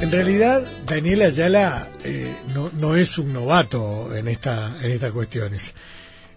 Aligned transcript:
En 0.00 0.10
realidad, 0.12 0.62
Daniel 0.86 1.22
Ayala 1.22 1.88
eh, 2.04 2.32
no, 2.54 2.70
no 2.78 2.96
es 2.96 3.18
un 3.18 3.32
novato 3.32 4.14
en, 4.14 4.28
esta, 4.28 4.76
en 4.82 4.92
estas 4.92 5.12
cuestiones. 5.12 5.74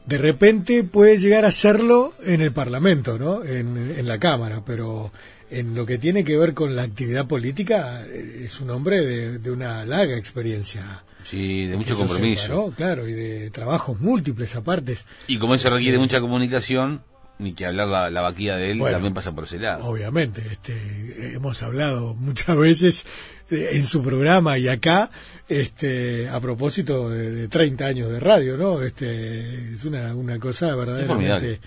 De 0.06 0.18
repente 0.18 0.84
puede 0.84 1.18
llegar 1.18 1.46
a 1.46 1.52
serlo 1.52 2.14
en 2.24 2.42
el 2.42 2.52
Parlamento, 2.52 3.20
¿no? 3.20 3.44
En, 3.44 3.96
en 3.98 4.08
la 4.08 4.18
Cámara, 4.18 4.64
pero 4.66 5.12
en 5.52 5.76
lo 5.76 5.86
que 5.86 5.98
tiene 5.98 6.24
que 6.24 6.38
ver 6.38 6.54
con 6.54 6.76
la 6.76 6.84
actividad 6.84 7.28
política 7.28 8.04
eh, 8.08 8.44
es 8.46 8.60
un 8.62 8.70
hombre 8.72 9.02
de, 9.02 9.40
de 9.40 9.52
una 9.52 9.86
larga 9.86 10.18
experiencia. 10.18 11.04
Sí, 11.24 11.68
de 11.68 11.78
mucho 11.78 11.98
compromiso. 11.98 12.74
Claro, 12.76 13.08
y 13.08 13.14
de 13.14 13.50
trabajos 13.52 14.00
múltiples 14.00 14.56
aparte. 14.56 14.98
Y 15.28 15.38
como 15.38 15.54
eso 15.54 15.70
requiere 15.70 15.98
mucha 16.00 16.22
comunicación, 16.22 17.04
ni 17.40 17.54
que 17.54 17.66
hablar 17.66 17.88
la, 17.88 18.10
la 18.10 18.22
vaquilla 18.22 18.58
de 18.58 18.72
él, 18.72 18.80
Bueno, 18.80 18.96
también 18.96 19.14
pasa 19.14 19.34
por 19.34 19.46
ese 19.46 19.58
lado. 19.60 19.86
Obviamente, 19.86 20.44
este, 20.52 21.34
hemos 21.34 21.64
hablado 21.64 22.14
muchas 22.20 22.56
veces 22.56 23.06
eh, 23.50 23.70
en 23.72 23.84
su 23.84 24.04
programa 24.04 24.58
y 24.58 24.68
acá, 24.68 25.10
este, 25.48 26.30
a 26.30 26.40
propósito 26.42 27.10
de, 27.10 27.32
de 27.32 27.48
30 27.48 27.86
años 27.86 28.12
de 28.12 28.20
radio, 28.20 28.58
¿no? 28.58 28.82
Este, 28.82 29.74
es 29.74 29.86
una, 29.86 30.14
una 30.16 30.38
cosa 30.38 30.76
verdaderamente, 30.76 31.62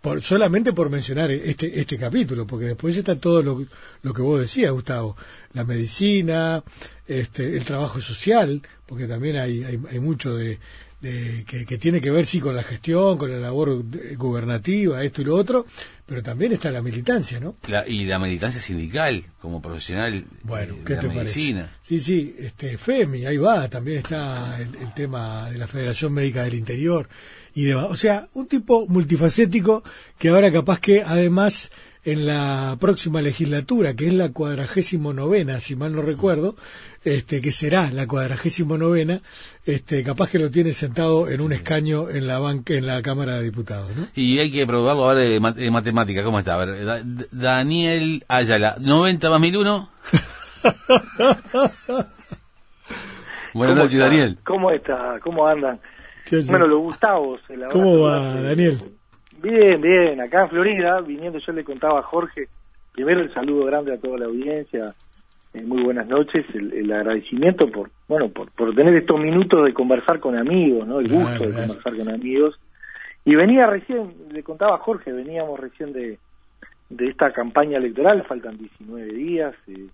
por, 0.00 0.22
solamente 0.22 0.72
por 0.72 0.90
mencionar 0.90 1.32
este, 1.32 1.80
este 1.80 1.98
capítulo, 1.98 2.46
porque 2.46 2.66
después 2.66 2.96
está 2.96 3.16
todo 3.16 3.42
lo, 3.42 3.64
lo 4.02 4.14
que 4.14 4.22
vos 4.22 4.40
decías, 4.40 4.70
Gustavo, 4.70 5.16
la 5.54 5.64
medicina, 5.64 6.62
este, 7.08 7.56
el 7.56 7.64
trabajo 7.64 8.00
social, 8.00 8.62
porque 8.86 9.08
también 9.08 9.36
hay, 9.36 9.64
hay, 9.64 9.80
hay 9.90 9.98
mucho 9.98 10.36
de, 10.36 10.60
de- 11.10 11.44
que, 11.44 11.64
que 11.66 11.78
tiene 11.78 12.00
que 12.00 12.10
ver 12.10 12.26
sí 12.26 12.40
con 12.40 12.54
la 12.56 12.62
gestión, 12.62 13.16
con 13.18 13.30
la 13.30 13.38
labor 13.38 13.84
gubernativa, 14.16 15.02
esto 15.04 15.22
y 15.22 15.24
lo 15.24 15.34
otro, 15.36 15.66
pero 16.04 16.22
también 16.22 16.52
está 16.52 16.70
la 16.70 16.82
militancia, 16.82 17.40
¿no? 17.40 17.56
La- 17.68 17.86
y 17.88 18.04
la 18.04 18.18
militancia 18.18 18.60
sindical, 18.60 19.24
como 19.40 19.60
profesional 19.62 20.24
Bueno, 20.42 20.74
eh, 20.74 20.78
de 20.78 20.84
¿qué 20.84 20.94
la 20.94 21.00
te 21.00 21.08
medicina. 21.08 21.60
parece? 21.66 21.78
Sí, 21.82 22.00
sí, 22.00 22.34
este, 22.38 22.78
FEMI, 22.78 23.26
ahí 23.26 23.36
va, 23.36 23.68
también 23.68 23.98
está 23.98 24.58
el, 24.60 24.74
el 24.76 24.92
tema 24.94 25.50
de 25.50 25.58
la 25.58 25.68
Federación 25.68 26.12
Médica 26.12 26.42
del 26.44 26.54
Interior 26.54 27.08
y 27.54 27.64
demás. 27.64 27.86
O 27.90 27.96
sea, 27.96 28.28
un 28.34 28.46
tipo 28.48 28.86
multifacético 28.86 29.82
que 30.18 30.28
ahora 30.28 30.52
capaz 30.52 30.80
que 30.80 31.02
además 31.02 31.70
en 32.06 32.24
la 32.24 32.76
próxima 32.80 33.20
legislatura, 33.20 33.94
que 33.94 34.06
es 34.06 34.14
la 34.14 34.30
cuadragésimo 34.30 35.12
novena, 35.12 35.58
si 35.60 35.74
mal 35.74 35.92
no 35.92 36.02
recuerdo, 36.02 36.54
este, 37.04 37.40
que 37.40 37.50
será 37.50 37.90
la 37.90 38.06
cuadragésimo 38.06 38.78
novena, 38.78 39.22
este, 39.64 40.04
capaz 40.04 40.30
que 40.30 40.38
lo 40.38 40.48
tiene 40.50 40.72
sentado 40.72 41.28
en 41.28 41.40
un 41.40 41.52
escaño 41.52 42.08
en 42.08 42.28
la 42.28 42.38
banca, 42.38 42.74
en 42.74 42.86
la 42.86 43.02
Cámara 43.02 43.34
de 43.38 43.42
Diputados, 43.42 43.90
¿no? 43.96 44.06
Y 44.14 44.38
hay 44.38 44.52
que 44.52 44.64
probarlo 44.66 45.02
ahora 45.04 45.20
de, 45.20 45.40
mat- 45.40 45.56
de 45.56 45.68
matemática. 45.70 46.22
¿Cómo 46.22 46.38
está? 46.38 46.54
A 46.54 46.64
ver, 46.64 46.84
Da- 46.84 47.02
Daniel 47.32 48.24
Ayala, 48.28 48.76
90 48.80 49.28
más 49.28 49.40
1001. 49.40 49.90
Buenas 53.52 53.74
¿Cómo 53.74 53.84
noches? 53.84 53.98
Daniel. 53.98 54.38
¿Cómo 54.44 54.70
está? 54.70 55.16
¿Cómo 55.22 55.46
andan? 55.46 55.80
Bueno, 56.48 56.66
los 56.66 56.80
Gustavos. 56.80 57.40
¿Cómo 57.72 58.00
va. 58.00 58.40
Daniel? 58.42 58.95
Bien, 59.46 59.80
bien. 59.80 60.20
Acá 60.20 60.42
en 60.42 60.48
Florida, 60.48 61.00
viniendo 61.02 61.38
yo 61.38 61.52
le 61.52 61.62
contaba 61.62 62.00
a 62.00 62.02
Jorge, 62.02 62.48
primero 62.92 63.20
el 63.20 63.32
saludo 63.32 63.66
grande 63.66 63.94
a 63.94 63.98
toda 63.98 64.18
la 64.18 64.26
audiencia, 64.26 64.92
eh, 65.54 65.62
muy 65.62 65.84
buenas 65.84 66.08
noches, 66.08 66.44
el, 66.52 66.72
el 66.72 66.92
agradecimiento 66.92 67.70
por, 67.70 67.90
bueno, 68.08 68.28
por, 68.28 68.50
por 68.50 68.74
tener 68.74 68.96
estos 68.96 69.20
minutos 69.20 69.64
de 69.64 69.72
conversar 69.72 70.18
con 70.18 70.36
amigos, 70.36 70.88
¿no? 70.88 70.98
El 70.98 71.08
gusto 71.08 71.46
de 71.46 71.54
conversar 71.54 71.96
con 71.96 72.08
amigos. 72.08 72.58
Y 73.24 73.36
venía 73.36 73.68
recién, 73.68 74.14
le 74.32 74.42
contaba 74.42 74.74
a 74.74 74.78
Jorge, 74.78 75.12
veníamos 75.12 75.60
recién 75.60 75.92
de, 75.92 76.18
de 76.90 77.08
esta 77.08 77.32
campaña 77.32 77.78
electoral, 77.78 78.24
faltan 78.24 78.58
19 78.58 79.12
días, 79.12 79.54
eh, 79.68 79.86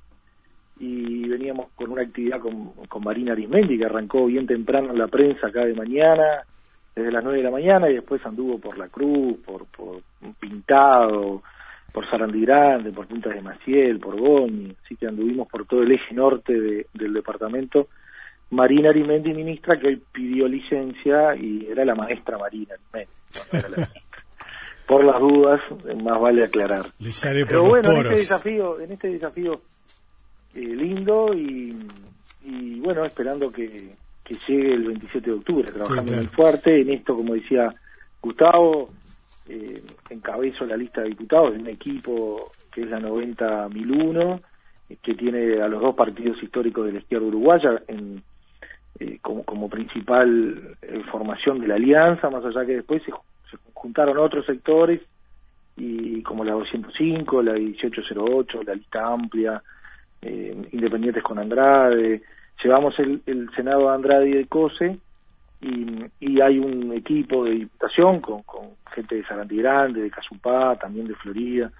y 0.80 1.28
veníamos 1.28 1.66
con 1.74 1.90
una 1.90 2.02
actividad 2.02 2.40
con, 2.40 2.70
con 2.88 3.04
Marina 3.04 3.32
Arismendi, 3.32 3.76
que 3.76 3.84
arrancó 3.84 4.24
bien 4.24 4.46
temprano 4.46 4.92
en 4.92 4.98
la 4.98 5.08
prensa 5.08 5.48
acá 5.48 5.66
de 5.66 5.74
mañana, 5.74 6.46
desde 6.94 7.10
las 7.12 7.22
9 7.24 7.38
de 7.38 7.44
la 7.44 7.50
mañana, 7.50 7.88
y 7.90 7.94
después 7.94 8.24
anduvo 8.26 8.58
por 8.58 8.76
La 8.78 8.88
Cruz, 8.88 9.38
por, 9.44 9.66
por 9.66 10.00
Pintado, 10.38 11.42
por 11.92 12.08
Sarandí 12.10 12.42
Grande, 12.44 12.92
por 12.92 13.06
Punta 13.06 13.30
de 13.30 13.40
Maciel, 13.40 13.98
por 13.98 14.18
Goñi, 14.18 14.74
así 14.84 14.96
que 14.96 15.06
anduvimos 15.06 15.48
por 15.48 15.66
todo 15.66 15.82
el 15.82 15.92
eje 15.92 16.14
norte 16.14 16.52
de- 16.58 16.86
del 16.94 17.12
departamento. 17.12 17.88
Marina 18.50 18.90
Arimendi, 18.90 19.32
ministra, 19.32 19.78
que 19.78 19.88
hoy 19.88 20.02
pidió 20.12 20.46
licencia 20.46 21.34
y 21.36 21.66
era 21.70 21.84
la 21.84 21.94
maestra 21.94 22.36
Marina 22.38 22.74
Arimendi. 22.92 23.12
no 23.52 23.58
era 23.58 23.68
la 23.68 23.76
ministra. 23.76 24.02
Por 24.86 25.04
las 25.04 25.20
dudas, 25.20 25.60
más 26.02 26.20
vale 26.20 26.44
aclarar. 26.44 26.86
Pero 27.48 27.62
bueno, 27.70 27.90
en 27.92 27.96
este 27.96 28.08
desafío, 28.18 28.80
en 28.80 28.92
este 28.92 29.08
desafío 29.08 29.60
eh, 30.54 30.60
lindo 30.60 31.32
y, 31.32 31.74
y 32.44 32.80
bueno, 32.80 33.04
esperando 33.06 33.50
que, 33.50 33.94
que 34.38 34.52
llegue 34.52 34.74
el 34.74 34.84
27 34.84 35.30
de 35.30 35.36
octubre, 35.36 35.72
trabajando 35.72 36.12
claro. 36.12 36.22
muy 36.22 36.26
fuerte 36.28 36.80
en 36.80 36.90
esto, 36.90 37.16
como 37.16 37.34
decía 37.34 37.74
Gustavo, 38.20 38.90
eh, 39.48 39.82
encabezo 40.10 40.64
la 40.66 40.76
lista 40.76 41.02
de 41.02 41.08
diputados 41.08 41.52
de 41.52 41.60
un 41.60 41.68
equipo 41.68 42.52
que 42.72 42.82
es 42.82 42.90
la 42.90 43.00
90.001, 43.00 44.40
eh, 44.88 44.96
que 45.02 45.14
tiene 45.14 45.60
a 45.60 45.68
los 45.68 45.82
dos 45.82 45.94
partidos 45.94 46.42
históricos 46.42 46.86
de 46.86 46.92
la 46.92 46.98
izquierda 47.00 47.26
uruguaya 47.26 47.82
en, 47.88 48.22
eh, 49.00 49.18
como, 49.20 49.42
como 49.44 49.68
principal 49.68 50.76
eh, 50.82 51.02
formación 51.10 51.60
de 51.60 51.68
la 51.68 51.74
alianza, 51.74 52.30
más 52.30 52.44
allá 52.44 52.64
que 52.64 52.76
después 52.76 53.02
se, 53.02 53.10
se 53.50 53.56
juntaron 53.74 54.18
otros 54.18 54.46
sectores 54.46 55.00
y 55.76 56.22
como 56.22 56.44
la 56.44 56.52
205, 56.52 57.42
la 57.42 57.54
1808, 57.54 58.62
la 58.62 58.74
lista 58.74 59.06
amplia, 59.06 59.62
eh, 60.20 60.68
Independientes 60.72 61.22
con 61.22 61.38
Andrade, 61.38 62.22
llevamos 62.62 62.98
el, 62.98 63.22
el 63.26 63.50
Senado 63.54 63.88
de 63.88 63.94
Andrade 63.94 64.28
y 64.28 64.34
de 64.34 64.46
COSE 64.46 64.98
y, 65.60 66.40
hay 66.40 66.58
un 66.58 66.92
equipo 66.92 67.44
de 67.44 67.52
diputación 67.52 68.20
con, 68.20 68.42
gente 68.94 69.14
de 69.14 69.24
Sarandí 69.24 69.56
Grande, 69.58 70.02
de 70.02 70.10
Casupá, 70.10 70.76
también 70.76 71.06
de 71.06 71.14
Florida 71.14 71.70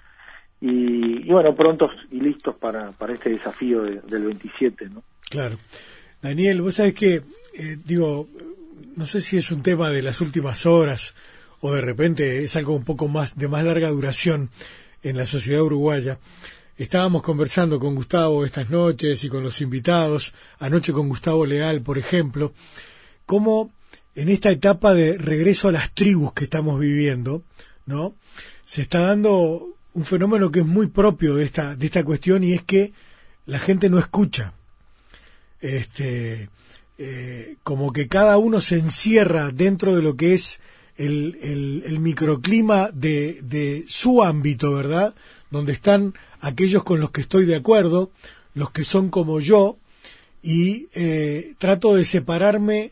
y, 0.60 1.28
bueno, 1.31 1.54
prontos 1.54 1.91
y 2.10 2.21
listos 2.21 2.54
para, 2.56 2.92
este 3.12 3.31
desafío 3.31 3.82
de- 3.82 4.00
del 4.03 4.25
27, 4.26 4.88
¿no? 4.91 5.03
Claro. 5.28 5.56
Daniel, 6.22 6.62
vos 6.62 6.76
sabés 6.76 6.94
que, 6.94 7.22
eh, 7.54 7.76
digo, 7.84 8.28
no 8.97 9.06
sé 9.06 9.21
si 9.21 9.38
es 9.38 9.50
un 9.50 9.62
tema 9.62 9.91
de 9.91 10.03
las 10.03 10.21
últimas 10.21 10.65
horas 10.65 11.15
o 11.60 11.72
de 11.72 11.81
repente 11.81 12.44
es 12.44 12.54
algo 12.56 12.75
un 12.76 12.84
poco 12.84 13.09
más 13.09 13.37
de 13.37 13.48
más 13.48 13.65
larga 13.65 13.88
duración 13.88 14.50
en 15.03 15.16
la 15.16 15.26
sociedad 15.26 15.62
uruguaya. 15.62 16.19
Estábamos 16.82 17.22
conversando 17.22 17.78
con 17.78 17.94
Gustavo 17.94 18.44
estas 18.44 18.69
noches 18.69 19.22
y 19.22 19.28
con 19.28 19.43
los 19.44 19.60
invitados, 19.60 20.34
anoche 20.59 20.93
con 20.93 21.09
Gustavo 21.09 21.47
Leal, 21.47 21.81
por 21.81 21.97
ejemplo, 21.97 22.53
cómo 23.25 23.70
en 24.16 24.28
esta 24.28 24.50
etapa 24.50 24.92
de 24.92 25.16
regreso 25.16 25.69
a 25.69 25.72
las 25.72 25.92
tribus 25.92 26.32
que 26.32 26.42
estamos 26.44 26.81
viviendo, 26.81 27.44
¿no? 27.87 28.15
Se 28.65 28.82
está 28.82 28.98
dando 28.98 29.69
un 29.94 30.04
fenómeno 30.04 30.50
que 30.50 30.60
es 30.60 30.66
muy 30.66 30.88
propio 30.88 31.37
de 31.37 31.44
esta, 31.44 31.76
de 31.76 31.87
esta 31.87 32.03
cuestión 32.04 32.42
y 32.42 32.53
es 32.53 32.62
que 32.62 32.92
la 33.47 33.60
gente 33.60 33.88
no 33.88 34.00
escucha 34.00 34.53
este, 35.60 36.48
eh, 36.98 37.56
como 37.62 37.92
que 37.92 38.09
cada 38.09 38.38
uno 38.38 38.60
se 38.60 38.76
encierra 38.76 39.50
dentro 39.50 39.94
de 39.94 40.03
lo 40.03 40.16
que 40.16 40.34
es 40.34 40.60
el, 40.97 41.38
el- 41.42 41.84
el 41.87 42.00
microclima 42.00 42.91
de, 42.92 43.38
de 43.42 43.84
su 43.87 44.22
ámbito, 44.25 44.72
¿verdad? 44.75 45.15
Donde 45.52 45.72
están 45.72 46.14
aquellos 46.40 46.82
con 46.82 46.98
los 46.98 47.12
que 47.12 47.20
estoy 47.20 47.46
de 47.46 47.54
acuerdo, 47.54 48.10
los 48.54 48.72
que 48.72 48.84
son 48.84 49.08
como 49.10 49.38
yo, 49.38 49.76
y 50.42 50.88
eh, 50.94 51.54
trato 51.58 51.94
de 51.94 52.04
separarme 52.04 52.90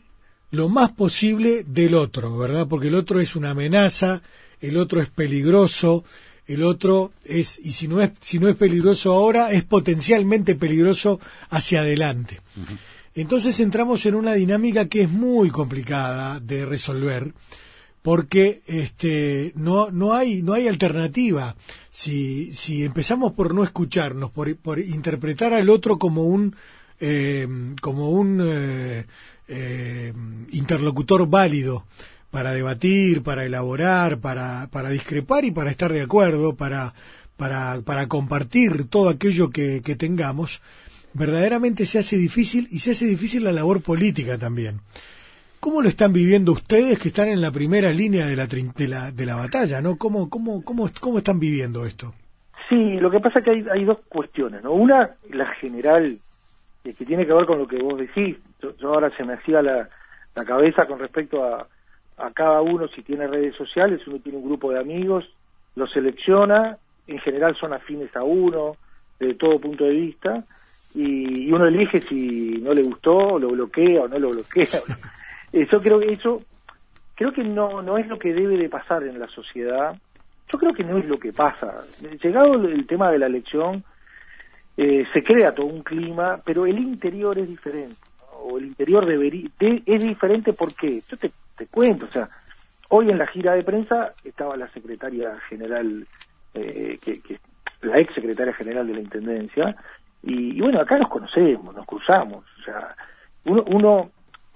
lo 0.51 0.69
más 0.69 0.91
posible 0.91 1.65
del 1.67 1.95
otro, 1.95 2.37
¿verdad? 2.37 2.67
Porque 2.67 2.87
el 2.87 2.95
otro 2.95 3.19
es 3.19 3.35
una 3.35 3.51
amenaza, 3.51 4.21
el 4.61 4.77
otro 4.77 5.01
es 5.01 5.09
peligroso, 5.09 6.03
el 6.47 6.63
otro 6.63 7.11
es, 7.23 7.59
y 7.63 7.71
si 7.71 7.87
no 7.87 8.01
es, 8.01 8.11
si 8.21 8.39
no 8.39 8.47
es 8.47 8.55
peligroso 8.55 9.13
ahora, 9.13 9.51
es 9.51 9.63
potencialmente 9.63 10.55
peligroso 10.55 11.19
hacia 11.49 11.81
adelante. 11.81 12.41
Entonces 13.15 13.59
entramos 13.59 14.05
en 14.05 14.15
una 14.15 14.33
dinámica 14.33 14.87
que 14.87 15.03
es 15.03 15.09
muy 15.09 15.49
complicada 15.49 16.39
de 16.39 16.65
resolver, 16.65 17.33
porque 18.01 18.61
este 18.65 19.53
no 19.55 19.91
no 19.91 20.13
hay 20.13 20.41
no 20.41 20.53
hay 20.53 20.67
alternativa 20.67 21.55
si 21.91 22.53
si 22.53 22.85
empezamos 22.85 23.33
por 23.33 23.53
no 23.53 23.63
escucharnos 23.63 24.31
por, 24.31 24.55
por 24.55 24.79
interpretar 24.79 25.53
al 25.53 25.69
otro 25.69 25.99
como 25.99 26.23
un 26.23 26.55
eh, 27.01 27.47
como 27.81 28.11
un 28.11 28.39
eh, 28.41 29.05
eh, 29.49 30.13
interlocutor 30.51 31.27
válido 31.27 31.85
para 32.31 32.53
debatir 32.53 33.21
para 33.23 33.45
elaborar 33.45 34.19
para 34.19 34.69
para 34.71 34.89
discrepar 34.89 35.43
y 35.43 35.51
para 35.51 35.69
estar 35.69 35.91
de 35.91 36.01
acuerdo 36.01 36.55
para 36.55 36.93
para 37.35 37.81
para 37.81 38.07
compartir 38.07 38.85
todo 38.85 39.09
aquello 39.09 39.49
que, 39.49 39.81
que 39.81 39.97
tengamos 39.97 40.61
verdaderamente 41.13 41.85
se 41.85 41.99
hace 41.99 42.15
difícil 42.15 42.69
y 42.71 42.79
se 42.79 42.91
hace 42.91 43.05
difícil 43.05 43.43
la 43.43 43.51
labor 43.51 43.81
política 43.81 44.37
también 44.37 44.79
¿Cómo 45.61 45.81
lo 45.81 45.87
están 45.89 46.11
viviendo 46.11 46.51
ustedes 46.51 46.97
que 46.99 47.09
están 47.09 47.29
en 47.29 47.39
la 47.39 47.51
primera 47.51 47.91
línea 47.91 48.25
de 48.25 48.35
la, 48.35 48.47
trin- 48.47 48.73
de 48.73 48.87
la, 48.87 49.11
de 49.11 49.25
la 49.27 49.35
batalla? 49.35 49.79
¿no? 49.79 49.95
¿Cómo, 49.95 50.27
cómo, 50.29 50.63
cómo, 50.65 50.89
¿Cómo 50.99 51.19
están 51.19 51.39
viviendo 51.39 51.85
esto? 51.85 52.13
Sí, 52.67 52.97
lo 52.99 53.11
que 53.11 53.19
pasa 53.19 53.39
es 53.39 53.45
que 53.45 53.51
hay, 53.51 53.65
hay 53.71 53.85
dos 53.85 53.99
cuestiones, 54.09 54.63
¿no? 54.63 54.73
Una, 54.73 55.11
la 55.29 55.45
general 55.55 56.17
que 56.83 56.93
tiene 56.93 57.27
que 57.27 57.33
ver 57.33 57.45
con 57.45 57.59
lo 57.59 57.67
que 57.67 57.77
vos 57.81 57.99
decís. 57.99 58.37
Yo, 58.61 58.73
ahora 58.89 59.15
se 59.15 59.23
me 59.23 59.33
hacía 59.33 59.61
la, 59.61 59.87
la 60.35 60.45
cabeza 60.45 60.87
con 60.87 60.97
respecto 60.99 61.43
a, 61.43 61.67
a 62.17 62.31
cada 62.31 62.61
uno, 62.61 62.87
si 62.87 63.03
tiene 63.03 63.27
redes 63.27 63.55
sociales, 63.55 64.01
uno 64.07 64.17
tiene 64.19 64.39
un 64.39 64.45
grupo 64.45 64.71
de 64.71 64.79
amigos, 64.79 65.25
lo 65.75 65.85
selecciona, 65.87 66.77
en 67.07 67.19
general 67.19 67.55
son 67.59 67.73
afines 67.73 68.15
a 68.15 68.23
uno, 68.23 68.77
de 69.19 69.35
todo 69.35 69.59
punto 69.59 69.83
de 69.83 69.91
vista, 69.91 70.43
y, 70.95 71.51
uno 71.51 71.67
elige 71.67 72.01
si 72.01 72.59
no 72.61 72.73
le 72.73 72.81
gustó, 72.83 73.37
lo 73.37 73.49
bloquea 73.49 74.01
o 74.01 74.07
no 74.07 74.17
lo 74.17 74.29
bloquea. 74.31 74.65
Yo 75.53 75.81
creo 75.81 75.99
que 75.99 76.13
eso, 76.13 76.41
creo 77.15 77.33
que 77.33 77.43
no, 77.43 77.81
no 77.81 77.97
es 77.97 78.07
lo 78.07 78.17
que 78.17 78.33
debe 78.33 78.57
de 78.57 78.69
pasar 78.69 79.03
en 79.03 79.19
la 79.19 79.27
sociedad. 79.27 79.95
Yo 80.51 80.59
creo 80.59 80.73
que 80.73 80.83
no 80.83 80.97
es 80.97 81.07
lo 81.07 81.17
que 81.19 81.33
pasa. 81.33 81.81
Llegado 82.21 82.55
el 82.65 82.85
tema 82.87 83.11
de 83.11 83.19
la 83.19 83.27
elección, 83.27 83.83
eh, 84.77 85.05
se 85.13 85.23
crea 85.23 85.53
todo 85.53 85.67
un 85.67 85.83
clima, 85.83 86.41
pero 86.43 86.65
el 86.65 86.77
interior 86.79 87.37
es 87.37 87.47
diferente. 87.47 87.95
O 88.43 88.57
el 88.57 88.65
interior 88.65 89.05
debería, 89.05 89.49
es 89.59 90.03
diferente 90.03 90.53
porque, 90.53 91.01
yo 91.07 91.17
te, 91.17 91.31
te 91.55 91.67
cuento, 91.67 92.05
o 92.05 92.09
sea, 92.09 92.27
hoy 92.89 93.09
en 93.09 93.17
la 93.17 93.27
gira 93.27 93.53
de 93.53 93.63
prensa 93.63 94.13
estaba 94.23 94.57
la 94.57 94.67
secretaria 94.69 95.37
general, 95.47 96.07
eh, 96.53 96.97
que, 97.01 97.21
que 97.21 97.39
la 97.81 97.99
ex 97.99 98.13
secretaria 98.13 98.53
general 98.53 98.87
de 98.87 98.93
la 98.93 99.01
Intendencia, 99.01 99.75
y, 100.23 100.59
bueno, 100.61 100.79
acá 100.79 100.97
nos 100.97 101.09
conocemos, 101.09 101.73
nos 101.73 101.85
cruzamos, 101.85 102.45
o 102.59 102.63
sea, 102.63 102.95
uno, 103.45 103.63
uno, 103.67 104.11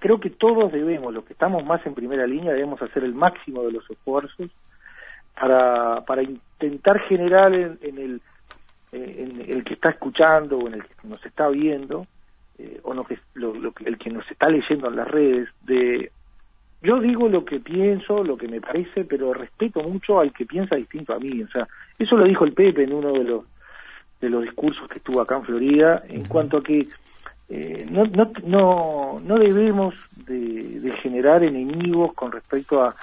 creo 0.06 0.20
que 0.20 0.30
todos 0.30 0.70
debemos, 0.70 1.12
los 1.12 1.24
que 1.24 1.32
estamos 1.32 1.64
más 1.64 1.84
en 1.84 1.92
primera 1.92 2.28
línea, 2.28 2.52
debemos 2.52 2.80
hacer 2.80 3.02
el 3.02 3.12
máximo 3.12 3.64
de 3.64 3.72
los 3.72 3.90
esfuerzos 3.90 4.52
para, 5.34 6.02
para 6.02 6.22
intentar 6.22 7.00
generar 7.08 7.52
en, 7.52 7.78
el 7.82 8.20
en 8.92 9.40
el 9.48 9.64
que 9.64 9.74
está 9.74 9.90
escuchando 9.90 10.58
o 10.58 10.68
en 10.68 10.74
el 10.74 10.84
que 10.84 11.08
nos 11.08 11.26
está 11.26 11.48
viendo 11.48 12.06
eh, 12.56 12.78
o 12.84 12.94
no 12.94 13.02
que, 13.02 13.18
lo, 13.34 13.52
el 13.84 13.98
que 13.98 14.10
nos 14.10 14.30
está 14.30 14.48
leyendo 14.48 14.86
en 14.88 14.94
las 14.94 15.08
redes 15.08 15.48
de 15.62 16.12
yo 16.82 17.00
digo 17.00 17.28
lo 17.28 17.44
que 17.44 17.58
pienso, 17.58 18.22
lo 18.22 18.36
que 18.36 18.46
me 18.46 18.60
parece, 18.60 19.04
pero 19.04 19.34
respeto 19.34 19.82
mucho 19.82 20.20
al 20.20 20.32
que 20.32 20.46
piensa 20.46 20.76
distinto 20.76 21.14
a 21.14 21.18
mí. 21.18 21.42
O 21.42 21.48
sea, 21.48 21.66
eso 21.98 22.16
lo 22.16 22.24
dijo 22.24 22.44
el 22.44 22.52
Pepe 22.52 22.84
en 22.84 22.92
uno 22.92 23.12
de 23.12 23.24
los 23.24 23.44
de 24.20 24.30
los 24.30 24.44
discursos 24.44 24.88
que 24.88 24.98
estuvo 24.98 25.20
acá 25.20 25.36
en 25.36 25.44
Florida, 25.44 26.04
en 26.08 26.24
cuanto 26.26 26.58
a 26.58 26.62
que 26.62 26.86
eh, 27.48 27.86
no, 27.88 28.04
no, 28.04 28.32
no, 28.44 29.20
no 29.20 29.38
debemos 29.38 29.94
de, 30.26 30.92
generar 31.02 31.44
enemigos 31.44 32.12
con 32.14 32.32
respecto 32.32 32.82
a, 32.82 32.94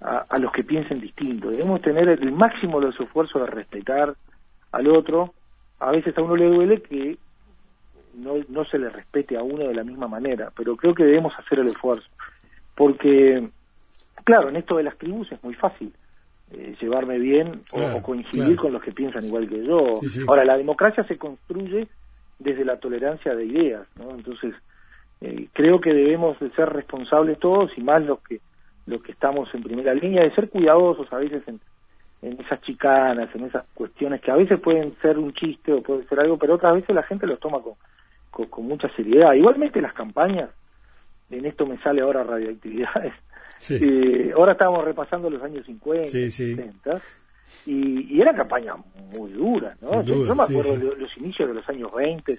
a, 0.00 0.38
los 0.38 0.52
que 0.52 0.64
piensen 0.64 1.00
distinto. 1.00 1.50
Debemos 1.50 1.80
tener 1.82 2.08
el 2.08 2.32
máximo 2.32 2.80
de 2.80 2.86
los 2.86 3.00
esfuerzos 3.00 3.42
de 3.42 3.46
respetar 3.48 4.14
al 4.72 4.88
otro. 4.88 5.34
A 5.78 5.90
veces 5.90 6.16
a 6.16 6.22
uno 6.22 6.36
le 6.36 6.46
duele 6.46 6.82
que 6.82 7.16
no, 8.14 8.34
no 8.48 8.64
se 8.64 8.78
le 8.78 8.88
respete 8.90 9.36
a 9.36 9.42
uno 9.42 9.68
de 9.68 9.74
la 9.74 9.84
misma 9.84 10.08
manera, 10.08 10.50
pero 10.56 10.76
creo 10.76 10.94
que 10.94 11.04
debemos 11.04 11.32
hacer 11.38 11.60
el 11.60 11.68
esfuerzo 11.68 12.08
porque, 12.74 13.48
claro, 14.24 14.48
en 14.48 14.56
esto 14.56 14.76
de 14.76 14.82
las 14.82 14.98
tribus 14.98 15.30
es 15.32 15.42
muy 15.42 15.54
fácil 15.54 15.92
eh, 16.52 16.74
llevarme 16.80 17.18
bien 17.18 17.62
o, 17.72 18.02
coincidir 18.02 18.56
con 18.56 18.72
los 18.72 18.82
que 18.82 18.92
piensan 18.92 19.24
igual 19.24 19.48
que 19.48 19.64
yo. 19.64 20.00
Ahora, 20.28 20.44
la 20.44 20.56
democracia 20.56 21.04
se 21.04 21.16
construye 21.16 21.86
desde 22.38 22.64
la 22.64 22.78
tolerancia 22.78 23.34
de 23.34 23.44
ideas, 23.44 23.86
¿no? 23.96 24.10
Entonces, 24.10 24.54
eh, 25.20 25.48
creo 25.52 25.80
que 25.80 25.90
debemos 25.90 26.38
de 26.40 26.50
ser 26.50 26.68
responsables 26.70 27.38
todos 27.38 27.70
y 27.76 27.82
más 27.82 28.02
los 28.04 28.20
que 28.20 28.40
los 28.86 29.02
que 29.02 29.12
estamos 29.12 29.48
en 29.54 29.62
primera 29.62 29.94
línea, 29.94 30.22
de 30.22 30.34
ser 30.34 30.50
cuidadosos 30.50 31.10
a 31.10 31.16
veces 31.16 31.42
en, 31.46 31.58
en 32.20 32.38
esas 32.40 32.60
chicanas, 32.62 33.34
en 33.34 33.44
esas 33.44 33.64
cuestiones 33.74 34.20
que 34.20 34.30
a 34.30 34.36
veces 34.36 34.60
pueden 34.60 34.94
ser 35.00 35.18
un 35.18 35.32
chiste 35.32 35.72
o 35.72 35.82
puede 35.82 36.04
ser 36.06 36.20
algo, 36.20 36.38
pero 36.38 36.54
otras 36.54 36.74
veces 36.74 36.94
la 36.94 37.02
gente 37.02 37.26
los 37.26 37.40
toma 37.40 37.60
con, 37.60 38.46
con 38.46 38.66
mucha 38.66 38.88
seriedad. 38.94 39.32
Igualmente 39.32 39.80
las 39.80 39.94
campañas, 39.94 40.50
en 41.30 41.46
esto 41.46 41.66
me 41.66 41.78
sale 41.78 42.02
ahora 42.02 42.24
radioactividades. 42.24 43.14
Eh, 43.70 44.32
ahora 44.36 44.52
estábamos 44.52 44.84
repasando 44.84 45.30
los 45.30 45.42
años 45.42 45.64
50, 45.64 46.08
60, 46.08 47.00
y, 47.66 48.14
y, 48.14 48.20
era 48.20 48.34
campaña 48.34 48.74
muy 49.16 49.32
dura, 49.32 49.76
¿no? 49.80 50.02
yo, 50.02 50.34
me 50.34 50.42
acuerdo 50.42 50.76
de 50.76 50.96
los 50.96 51.16
inicios 51.16 51.48
de 51.48 51.54
los 51.54 51.68
años 51.68 51.92
20, 51.94 52.38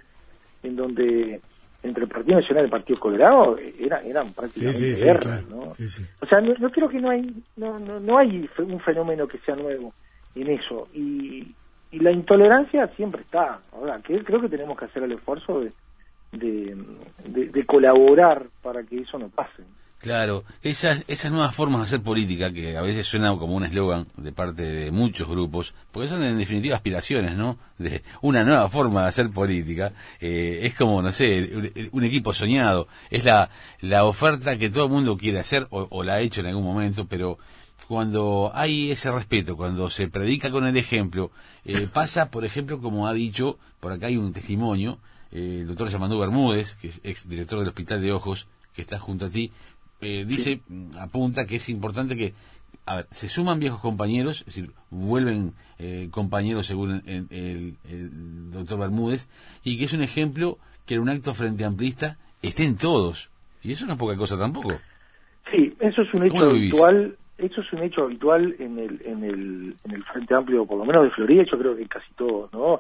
en 0.64 0.76
donde 0.76 1.42
entre 1.84 2.04
el 2.04 2.10
Partido 2.10 2.40
Nacional 2.40 2.64
y 2.64 2.66
el 2.66 2.72
Partido 2.72 3.00
Colorado 3.00 3.58
era, 3.80 4.02
eran 4.02 4.34
prácticamente 4.34 4.96
guerras, 4.96 5.46
¿no? 5.48 5.74
O 6.22 6.26
sea, 6.28 6.42
no, 6.42 6.70
creo 6.72 6.90
que 6.90 7.00
no 7.00 7.10
hay, 7.10 7.44
no, 7.58 7.78
no, 7.80 8.00
no 8.00 8.18
hay 8.18 8.50
un 8.58 8.80
fenómeno 8.80 9.28
que 9.28 9.38
sea 9.40 9.56
nuevo 9.56 9.94
en 10.34 10.50
eso, 10.50 10.88
y, 10.94 11.54
y 11.92 12.00
la 12.00 12.12
intolerancia 12.12 12.88
siempre 12.96 13.22
está, 13.22 13.60
ahora, 13.72 14.00
que 14.02 14.24
creo 14.24 14.42
que 14.42 14.50
tenemos 14.50 14.78
que 14.78 14.86
hacer 14.86 15.04
el 15.04 15.12
esfuerzo 15.14 15.62
de 15.62 15.72
de, 16.40 17.66
colaborar 17.66 18.48
para 18.62 18.84
que 18.84 19.00
eso 19.00 19.18
no 19.18 19.30
pase. 19.30 19.64
Claro, 20.06 20.44
esas, 20.62 21.04
esas 21.08 21.32
nuevas 21.32 21.56
formas 21.56 21.80
de 21.80 21.86
hacer 21.86 22.02
política, 22.04 22.54
que 22.54 22.78
a 22.78 22.82
veces 22.84 23.08
suena 23.08 23.36
como 23.40 23.56
un 23.56 23.66
eslogan 23.66 24.06
de 24.18 24.32
parte 24.32 24.62
de 24.62 24.92
muchos 24.92 25.28
grupos, 25.28 25.74
porque 25.92 26.08
son 26.08 26.22
en 26.22 26.38
definitiva 26.38 26.76
aspiraciones, 26.76 27.36
¿no? 27.36 27.58
De 27.80 28.04
una 28.22 28.44
nueva 28.44 28.70
forma 28.70 29.02
de 29.02 29.08
hacer 29.08 29.32
política, 29.32 29.94
eh, 30.22 30.60
es 30.62 30.76
como, 30.76 31.02
no 31.02 31.12
sé, 31.12 31.90
un, 31.92 32.04
equipo 32.04 32.36
soñado, 32.36 32.88
es 33.10 33.26
la, 33.26 33.50
la 33.82 34.06
oferta 34.06 34.60
que 34.60 34.70
todo 34.70 34.86
el 34.86 34.92
mundo 34.92 35.18
quiere 35.18 35.40
hacer, 35.40 35.66
o, 35.72 36.04
la 36.04 36.14
ha 36.14 36.20
hecho 36.20 36.42
en 36.42 36.46
algún 36.46 36.66
momento, 36.66 37.08
pero 37.08 37.40
cuando 37.88 38.52
hay 38.54 38.92
ese 38.92 39.12
respeto, 39.12 39.58
cuando 39.58 39.90
se 39.90 40.08
predica 40.08 40.52
con 40.52 40.68
el 40.68 40.78
ejemplo, 40.78 41.32
eh, 41.66 41.88
pasa, 41.92 42.30
por 42.30 42.46
ejemplo, 42.46 42.80
como 42.80 43.08
ha 43.08 43.14
dicho, 43.16 43.58
por 43.80 43.92
acá 43.92 44.06
hay 44.06 44.18
un 44.18 44.34
testimonio, 44.34 45.00
eh, 45.32 45.62
el 45.62 45.68
doctor 45.68 45.90
Yamandú 45.90 46.20
Bermúdez, 46.20 46.76
que 46.76 46.90
es 46.90 47.02
ex 47.04 47.28
director 47.28 47.58
del 47.58 47.70
Hospital 47.70 48.04
de 48.04 48.12
Ojos, 48.14 48.46
que 48.76 48.82
está 48.82 49.00
junto 49.00 49.26
a 49.26 49.30
ti, 49.30 49.52
eh, 50.02 50.26
dice, 50.26 50.62
apunta 51.00 51.46
que 51.46 51.56
es 51.58 51.70
importante 51.70 52.16
que, 52.16 52.34
a 52.86 52.98
ver, 52.98 53.08
se 53.12 53.28
suman 53.28 53.60
viejos 53.60 53.80
compañeros, 53.80 54.42
es 54.42 54.46
decir, 54.48 54.72
vuelven 54.90 55.54
eh, 55.80 56.10
compañeros 56.12 56.68
según 56.68 57.02
el, 57.06 57.76
doctor 58.52 58.80
Bermúdez, 58.80 59.28
y 59.64 59.78
que 59.78 59.86
es 59.86 59.94
un 59.94 60.02
ejemplo 60.02 60.58
que 60.86 60.96
en 60.96 61.02
un 61.02 61.10
acto 61.10 61.34
frente 61.34 61.66
amplista 61.66 62.18
estén 62.42 62.78
todos. 62.78 63.30
Y 63.64 63.72
eso 63.72 63.86
no 63.86 63.94
es 63.94 64.00
poca 64.00 64.16
cosa 64.16 64.38
tampoco. 64.38 64.74
Sí, 65.52 65.76
eso 65.80 66.02
es 66.04 66.14
un 66.14 66.26
hecho 66.26 66.46
habitual. 66.46 67.18
Eso 67.38 67.60
es 67.60 67.74
un 67.74 67.84
hecho 67.84 68.04
habitual 68.04 68.56
en 68.60 68.80
el, 68.80 69.02
en 69.04 69.24
el, 69.24 69.76
en 69.84 69.92
el 69.92 70.04
Frente 70.06 70.34
Amplio, 70.34 70.66
por 70.66 70.78
lo 70.78 70.86
menos 70.86 71.04
de 71.04 71.10
Florida, 71.10 71.44
yo 71.52 71.58
creo 71.58 71.76
que 71.76 71.82
en 71.82 71.88
casi 71.90 72.14
todos, 72.14 72.52
¿no? 72.54 72.80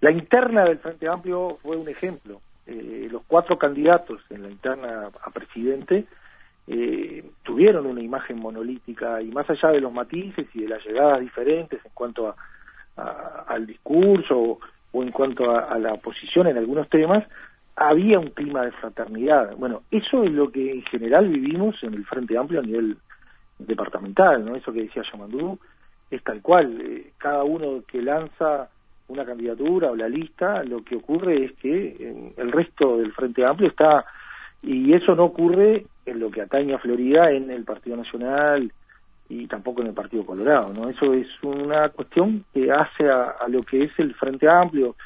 La 0.00 0.10
interna 0.10 0.64
del 0.64 0.78
Frente 0.78 1.06
Amplio 1.06 1.58
fue 1.62 1.76
un 1.76 1.88
ejemplo. 1.88 2.40
Eh, 2.66 3.08
los 3.10 3.22
cuatro 3.28 3.56
candidatos 3.58 4.20
en 4.30 4.42
la 4.42 4.50
interna 4.50 5.10
a 5.24 5.30
presidente 5.30 6.06
eh, 6.68 7.24
tuvieron 7.42 7.86
una 7.86 8.00
imagen 8.00 8.38
monolítica 8.38 9.20
y 9.20 9.30
más 9.32 9.48
allá 9.50 9.70
de 9.70 9.80
los 9.80 9.92
matices 9.92 10.46
y 10.54 10.62
de 10.62 10.68
las 10.68 10.84
llegadas 10.84 11.20
diferentes 11.20 11.84
en 11.84 11.90
cuanto 11.92 12.28
a, 12.28 12.36
al 13.48 13.66
discurso 13.66 14.58
o, 14.92 15.02
en 15.02 15.10
cuanto 15.10 15.50
a, 15.50 15.78
la 15.78 15.96
posición 15.96 16.46
en 16.46 16.58
algunos 16.58 16.88
temas, 16.88 17.24
había 17.74 18.18
un 18.18 18.28
clima 18.30 18.62
de 18.62 18.72
fraternidad. 18.72 19.56
Bueno, 19.56 19.82
eso 19.90 20.22
es 20.24 20.30
lo 20.30 20.52
que 20.52 20.70
en 20.70 20.82
general 20.82 21.28
vivimos 21.28 21.82
en 21.82 21.94
el 21.94 22.04
Frente 22.04 22.36
Amplio 22.36 22.60
a 22.60 22.64
nivel 22.64 22.98
departamental, 23.58 24.44
¿no? 24.44 24.54
Eso 24.54 24.72
que 24.72 24.82
decía 24.82 25.02
Yamandú 25.10 25.58
es 26.10 26.22
tal 26.22 26.42
cual. 26.42 26.78
Eh, 26.80 27.12
cada 27.16 27.42
uno 27.44 27.82
que 27.86 28.02
lanza 28.02 28.68
una 29.08 29.24
candidatura 29.24 29.90
o 29.90 29.96
la 29.96 30.08
lista, 30.08 30.62
lo 30.64 30.84
que 30.84 30.96
ocurre 30.96 31.44
es 31.44 31.52
que 31.52 32.32
el 32.36 32.52
resto 32.52 32.98
del 32.98 33.12
Frente 33.12 33.44
Amplio 33.44 33.68
está, 33.68 34.04
y 34.62 34.92
eso 34.92 35.14
no 35.14 35.24
ocurre 35.24 35.86
en 36.06 36.20
lo 36.20 36.30
que 36.30 36.42
atañe 36.42 36.74
a 36.74 36.78
Florida 36.78 37.30
en 37.30 37.50
el 37.50 37.64
Partido 37.64 37.96
Nacional 37.96 38.72
y 39.28 39.46
tampoco 39.46 39.80
en 39.80 39.88
el 39.88 39.94
Partido 39.94 40.26
Colorado, 40.26 40.72
¿no? 40.72 40.88
Eso 40.88 41.14
es 41.14 41.26
una 41.42 41.88
cuestión 41.90 42.44
que 42.52 42.70
hace 42.70 43.08
a, 43.08 43.46
lo 43.48 43.62
que 43.62 43.84
es 43.84 43.92
el 43.98 44.14
Frente 44.14 44.46
Amplio, 44.50 44.96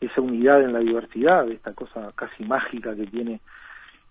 esa 0.00 0.20
unidad 0.20 0.62
en 0.62 0.72
la 0.72 0.80
diversidad, 0.80 1.48
esta 1.50 1.72
cosa 1.72 2.12
casi 2.14 2.44
mágica 2.44 2.94
que 2.94 3.06
tiene 3.06 3.40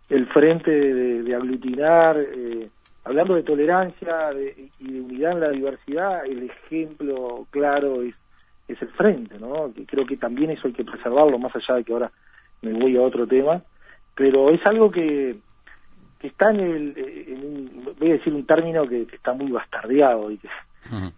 el 0.09 0.27
Frente 0.27 0.71
de, 0.71 1.35
aglutinar, 1.35 2.17
eh, 2.17 2.69
hablando 3.03 3.35
de 3.35 3.43
tolerancia 3.43 4.31
y 4.79 4.91
de 4.91 5.01
unidad 5.01 5.33
en 5.33 5.39
la 5.39 5.49
diversidad, 5.49 6.25
el 6.25 6.49
ejemplo 6.49 7.47
claro 7.51 8.01
es 8.01 8.15
es 8.67 8.81
el 8.81 8.89
frente, 8.89 9.37
¿no? 9.39 9.71
Que 9.73 9.85
creo 9.85 10.05
que 10.05 10.17
también 10.17 10.51
eso 10.51 10.67
hay 10.67 10.73
que 10.73 10.83
preservarlo, 10.83 11.37
más 11.37 11.55
allá 11.55 11.75
de 11.75 11.83
que 11.83 11.93
ahora 11.93 12.11
me 12.61 12.73
voy 12.73 12.97
a 12.97 13.01
otro 13.01 13.27
tema, 13.27 13.61
pero 14.15 14.49
es 14.49 14.65
algo 14.65 14.89
que, 14.89 15.35
que 16.19 16.27
está 16.27 16.49
en 16.51 16.59
el, 16.59 17.95
voy 17.99 18.09
a 18.09 18.13
decir 18.13 18.33
un 18.33 18.45
término 18.45 18.87
que, 18.87 19.03
está 19.03 19.33
muy 19.33 19.51
bastardeado 19.51 20.31
y 20.31 20.37
que 20.37 20.49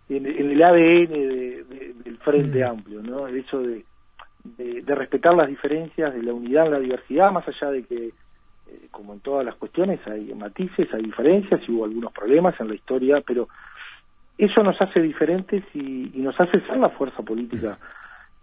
en, 0.09 0.25
el 0.25 0.63
ADN 0.63 2.03
del 2.03 2.17
Frente 2.23 2.63
Amplio, 2.63 3.01
¿no? 3.01 3.27
El 3.27 3.37
hecho 3.37 3.61
de, 3.61 3.83
de, 4.57 4.95
respetar 4.95 5.35
las 5.35 5.47
diferencias, 5.47 6.13
de 6.13 6.23
la 6.23 6.33
unidad 6.33 6.67
en 6.67 6.71
la 6.71 6.79
diversidad, 6.79 7.31
más 7.31 7.47
allá 7.47 7.71
de 7.71 7.83
que, 7.83 8.07
eh, 8.07 8.87
como 8.91 9.13
en 9.13 9.19
todas 9.19 9.45
las 9.45 9.55
cuestiones, 9.55 9.99
hay 10.07 10.33
matices, 10.33 10.87
hay 10.93 11.03
diferencias 11.03 11.61
y 11.67 11.71
hubo 11.71 11.85
algunos 11.85 12.13
problemas 12.13 12.59
en 12.59 12.69
la 12.69 12.75
historia, 12.75 13.21
pero 13.25 13.49
eso 14.37 14.63
nos 14.63 14.79
hace 14.81 15.01
diferentes 15.01 15.63
y, 15.73 16.11
nos 16.15 16.39
hace 16.39 16.61
ser 16.61 16.77
la 16.77 16.89
fuerza 16.89 17.23
política 17.23 17.77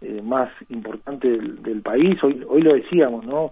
eh, 0.01 0.21
más 0.21 0.49
importante 0.69 1.27
del, 1.27 1.81
país. 1.81 2.21
Hoy, 2.23 2.43
hoy 2.47 2.61
lo 2.61 2.73
decíamos, 2.73 3.25
¿no? 3.25 3.51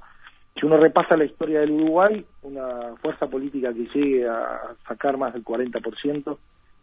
Si 0.55 0.65
uno 0.65 0.77
repasa 0.77 1.17
la 1.17 1.25
historia 1.25 1.61
del 1.61 1.71
Uruguay, 1.71 2.23
una 2.43 2.95
fuerza 3.01 3.27
política 3.27 3.73
que 3.73 3.87
llegue 3.93 4.27
a 4.27 4.75
sacar 4.87 5.17
más 5.17 5.33
del 5.33 5.43
40%, 5.43 6.37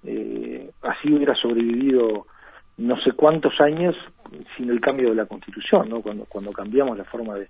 eh, 0.04 0.70
así 0.82 1.12
hubiera 1.12 1.34
sobrevivido 1.34 2.26
no 2.78 2.98
sé 3.02 3.12
cuántos 3.12 3.60
años 3.60 3.94
sin 4.56 4.70
el 4.70 4.80
cambio 4.80 5.10
de 5.10 5.14
la 5.14 5.26
constitución, 5.26 5.88
¿no? 5.88 6.00
cuando, 6.00 6.24
cuando 6.24 6.52
cambiamos 6.52 6.96
la 6.96 7.04
forma 7.04 7.34
de, 7.34 7.48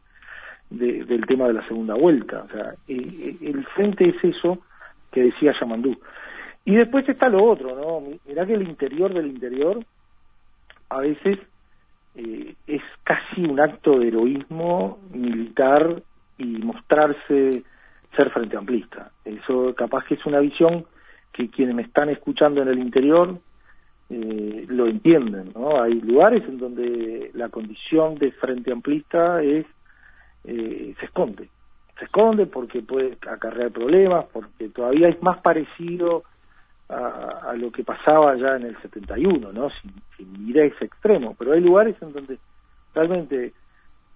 del 0.70 1.26
tema 1.26 1.46
de 1.46 1.54
la 1.54 1.66
segunda 1.66 1.94
vuelta. 1.94 2.44
O 2.44 2.48
sea, 2.48 2.74
el 2.88 3.66
frente 3.74 4.08
es 4.08 4.24
eso 4.24 4.58
que 5.10 5.22
decía 5.22 5.54
Yamandú. 5.58 5.96
Y 6.64 6.76
después 6.76 7.08
está 7.08 7.28
lo 7.28 7.44
otro, 7.44 7.74
¿no? 7.74 8.18
Mirá 8.26 8.44
que 8.46 8.54
el 8.54 8.68
interior 8.68 9.12
del 9.12 9.26
interior 9.26 9.84
a 10.88 10.98
veces 10.98 11.38
eh, 12.14 12.54
es 12.66 12.82
casi 13.02 13.42
un 13.44 13.60
acto 13.60 13.98
de 13.98 14.08
heroísmo 14.08 14.98
militar 15.12 16.02
y 16.40 16.58
mostrarse 16.62 17.62
ser 18.16 18.30
frente 18.30 18.56
amplista. 18.56 19.10
Eso 19.24 19.74
capaz 19.74 20.04
que 20.06 20.14
es 20.14 20.26
una 20.26 20.40
visión 20.40 20.84
que 21.32 21.48
quienes 21.48 21.74
me 21.74 21.82
están 21.82 22.08
escuchando 22.08 22.62
en 22.62 22.68
el 22.68 22.78
interior 22.78 23.38
eh, 24.08 24.64
lo 24.68 24.88
entienden, 24.88 25.52
¿no? 25.54 25.80
Hay 25.80 26.00
lugares 26.00 26.42
en 26.48 26.58
donde 26.58 27.30
la 27.34 27.48
condición 27.48 28.16
de 28.16 28.32
frente 28.32 28.72
amplista 28.72 29.40
es 29.42 29.66
eh, 30.44 30.94
se 30.98 31.06
esconde, 31.06 31.48
se 31.98 32.06
esconde 32.06 32.46
porque 32.46 32.82
puede 32.82 33.16
acarrear 33.30 33.70
problemas, 33.70 34.24
porque 34.32 34.70
todavía 34.70 35.08
es 35.08 35.22
más 35.22 35.40
parecido 35.42 36.24
a, 36.88 37.54
lo 37.56 37.70
que 37.70 37.84
pasaba 37.84 38.34
ya 38.36 38.56
en 38.56 38.64
el 38.64 38.76
71, 38.82 39.52
¿no? 39.52 39.68
Sin, 39.80 39.92
sin 40.16 40.48
ir 40.48 40.58
a 40.58 40.64
ese 40.64 40.86
extremo, 40.86 41.36
pero 41.38 41.52
hay 41.52 41.60
lugares 41.60 41.94
en 42.02 42.12
donde 42.12 42.38
realmente 42.92 43.52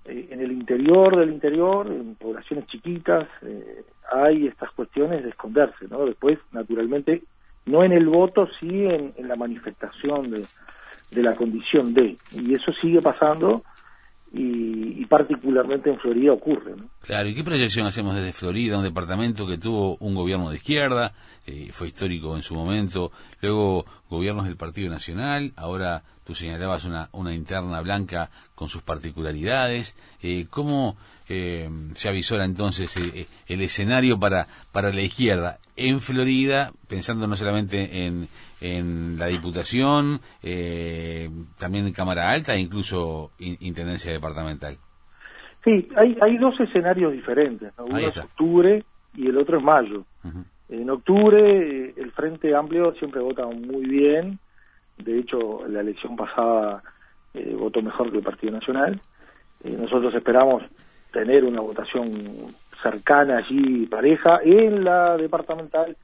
eh, 0.05 0.29
en 0.31 0.41
el 0.41 0.53
interior 0.53 1.17
del 1.17 1.33
interior, 1.33 1.87
en 1.87 2.15
poblaciones 2.17 2.67
chiquitas, 2.67 3.29
eh, 3.43 3.85
hay 4.13 4.47
estas 4.47 4.71
cuestiones 4.73 5.23
de 5.23 5.31
esconderse, 5.31 5.87
¿no? 5.89 6.05
Después, 6.05 6.39
naturalmente, 6.53 7.23
no 7.67 7.85
en 7.85 7.93
el 7.93 8.07
voto, 8.07 8.47
sí 8.61 8.85
en, 8.85 9.13
la 9.27 9.37
manifestación 9.37 10.31
de, 10.31 10.47
de, 11.11 11.23
la 11.23 11.35
condición 11.35 11.95
de, 11.95 12.19
y 12.33 12.53
eso 12.55 12.73
sigue 12.81 13.01
pasando 13.01 13.63
y, 14.37 15.05
particularmente 15.07 15.91
en 15.91 15.99
Florida 15.99 16.33
ocurre. 16.33 16.75
¿no? 16.77 16.89
Claro, 17.03 17.29
¿y 17.29 17.35
qué 17.35 17.45
proyección 17.45 17.87
hacemos 17.87 18.15
desde 18.15 18.33
Florida, 18.33 18.77
un 18.77 18.85
departamento 18.85 19.47
que 19.47 19.59
tuvo 19.59 19.97
un 20.01 20.15
gobierno 20.15 20.51
de 20.51 20.57
izquierda, 20.57 21.13
eh, 21.47 21.69
fue 21.71 21.89
histórico 21.89 22.35
en 22.35 22.43
su 22.43 22.55
momento, 22.55 23.13
luego 23.41 23.85
gobiernos 24.15 24.47
del 24.47 24.57
Partido 24.57 24.91
Nacional, 24.91 25.53
ahora 25.57 26.03
tú 26.25 26.35
señalabas 26.35 26.85
una, 26.85 27.09
una 27.13 27.35
interna 27.35 27.81
blanca 27.83 28.31
con 28.55 28.69
sus 28.69 28.83
particularidades, 28.83 29.97
eh, 30.23 30.47
¿cómo 30.49 30.97
eh, 31.29 31.69
se 31.95 32.09
avisora 32.09 32.45
entonces 32.45 32.97
el 32.97 33.61
escenario 33.61 34.19
para, 34.19 34.47
para 34.73 34.93
la 34.93 35.03
izquierda 35.03 35.59
en 35.77 36.01
Florida, 36.01 36.73
pensando 36.89 37.27
no 37.27 37.37
solamente 37.37 38.07
en, 38.07 38.29
en 38.61 39.19
la 39.19 39.27
Diputación, 39.27 40.21
eh, 40.43 41.29
también 41.59 41.87
en 41.87 41.93
Cámara 41.93 42.31
Alta 42.31 42.55
e 42.55 42.61
incluso 42.61 43.33
Intendencia 43.39 44.13
Departamental. 44.13 44.77
Sí, 45.65 45.89
hay, 45.97 46.17
hay 46.21 46.37
dos 46.39 46.59
escenarios 46.61 47.13
diferentes. 47.13 47.73
Uno 47.79 47.99
es 47.99 48.17
octubre 48.19 48.85
y 49.15 49.29
el 49.29 49.39
otro 49.39 49.59
es 49.59 49.65
mayo. 49.65 50.05
En 50.69 50.89
octubre 50.91 51.95
el 51.97 52.13
Frente 52.13 52.55
Amplio 52.55 52.93
siempre 52.95 53.21
vota 53.21 53.47
muy 53.47 53.87
bien. 53.87 54.39
De 54.99 55.19
hecho, 55.19 55.67
la 55.69 55.81
elección 55.81 56.17
pasada 56.17 56.83
eh, 57.35 57.55
votó 57.59 57.83
mejor 57.83 58.11
que 58.11 58.19
el 58.19 58.25
Partido 58.25 58.53
Nacional. 58.53 59.01
Eh, 59.63 59.71
nosotros 59.71 60.15
esperamos 60.15 60.63
tener 61.13 61.45
una 61.45 61.61
votación 61.61 62.55
cercana 62.83 63.39
allí, 63.39 63.87
pareja. 63.87 64.41
En 64.43 64.85
la 64.85 65.17
departamental 65.17 65.97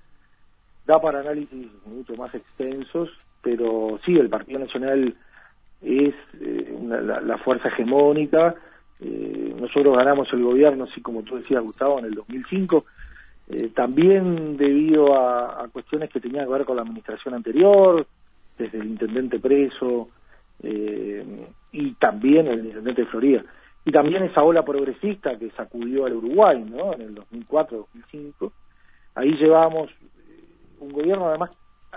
da 0.86 1.00
para 1.00 1.20
análisis 1.20 1.68
mucho 1.86 2.14
más 2.16 2.34
extensos, 2.34 3.10
pero 3.42 3.98
sí, 4.04 4.16
el 4.16 4.28
Partido 4.28 4.60
Nacional 4.60 5.14
es 5.82 6.14
eh, 6.40 6.78
la, 6.88 7.38
fuerza 7.38 7.68
hegemónica. 7.68 8.54
Eh, 9.00 9.54
nosotros 9.58 9.96
ganamos 9.96 10.28
el 10.32 10.42
gobierno, 10.42 10.84
así 10.84 11.00
como 11.00 11.22
tú 11.22 11.36
decías, 11.36 11.62
Gustavo, 11.62 11.98
en 11.98 12.06
el 12.06 12.14
2005, 12.14 12.84
eh, 13.52 13.70
también 13.74 14.56
debido 14.56 15.14
a, 15.16 15.68
cuestiones 15.72 16.10
que 16.10 16.20
tenían 16.20 16.46
que 16.46 16.52
ver 16.52 16.64
con 16.64 16.76
la 16.76 16.82
administración 16.82 17.34
anterior, 17.34 18.06
desde 18.56 18.78
el 18.78 18.86
intendente 18.86 19.38
preso 19.38 20.08
y 21.72 21.92
también 21.94 22.46
el 22.46 22.66
intendente 22.66 23.02
de 23.02 23.08
Florida. 23.08 23.42
Y 23.84 23.92
también 23.92 24.24
esa 24.24 24.42
ola 24.42 24.62
progresista 24.62 25.38
que 25.38 25.50
sacudió 25.52 26.04
al 26.04 26.14
Uruguay, 26.14 26.62
¿no? 26.62 26.92
En 26.92 27.00
el 27.00 27.14
2004-2005. 27.14 28.52
Ahí 29.14 29.32
llevamos 29.36 29.90
un 30.80 30.92
gobierno 30.92 31.28
además 31.28 31.50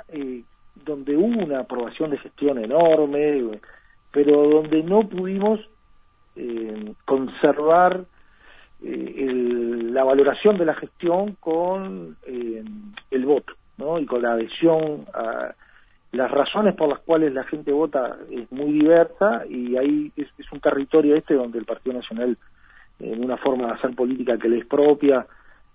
eh, 0.09 0.43
donde 0.85 1.15
hubo 1.15 1.43
una 1.43 1.59
aprobación 1.59 2.11
de 2.11 2.17
gestión 2.17 2.57
enorme, 2.57 3.59
pero 4.11 4.49
donde 4.49 4.83
no 4.83 5.07
pudimos 5.07 5.59
eh, 6.35 6.93
conservar 7.05 8.05
eh, 8.83 9.29
la 9.91 10.03
valoración 10.03 10.57
de 10.57 10.65
la 10.65 10.75
gestión 10.75 11.35
con 11.39 12.17
el 12.25 13.25
voto, 13.25 13.53
¿no? 13.77 13.99
Y 13.99 14.05
con 14.05 14.21
la 14.21 14.33
adhesión 14.33 15.05
a 15.13 15.53
las 16.11 16.29
razones 16.29 16.75
por 16.75 16.89
las 16.89 16.99
cuales 16.99 17.33
la 17.33 17.43
gente 17.43 17.71
vota 17.71 18.17
es 18.29 18.51
muy 18.51 18.71
diversa 18.71 19.43
y 19.49 19.75
ahí 19.77 20.11
es, 20.15 20.27
es 20.37 20.51
un 20.51 20.59
territorio 20.59 21.15
este 21.15 21.33
donde 21.33 21.57
el 21.57 21.65
Partido 21.65 21.95
Nacional 21.95 22.37
en 22.99 23.23
una 23.23 23.37
forma 23.37 23.67
de 23.67 23.73
hacer 23.73 23.95
política 23.95 24.37
que 24.37 24.47
le 24.47 24.59
es 24.59 24.65
propia 24.65 25.25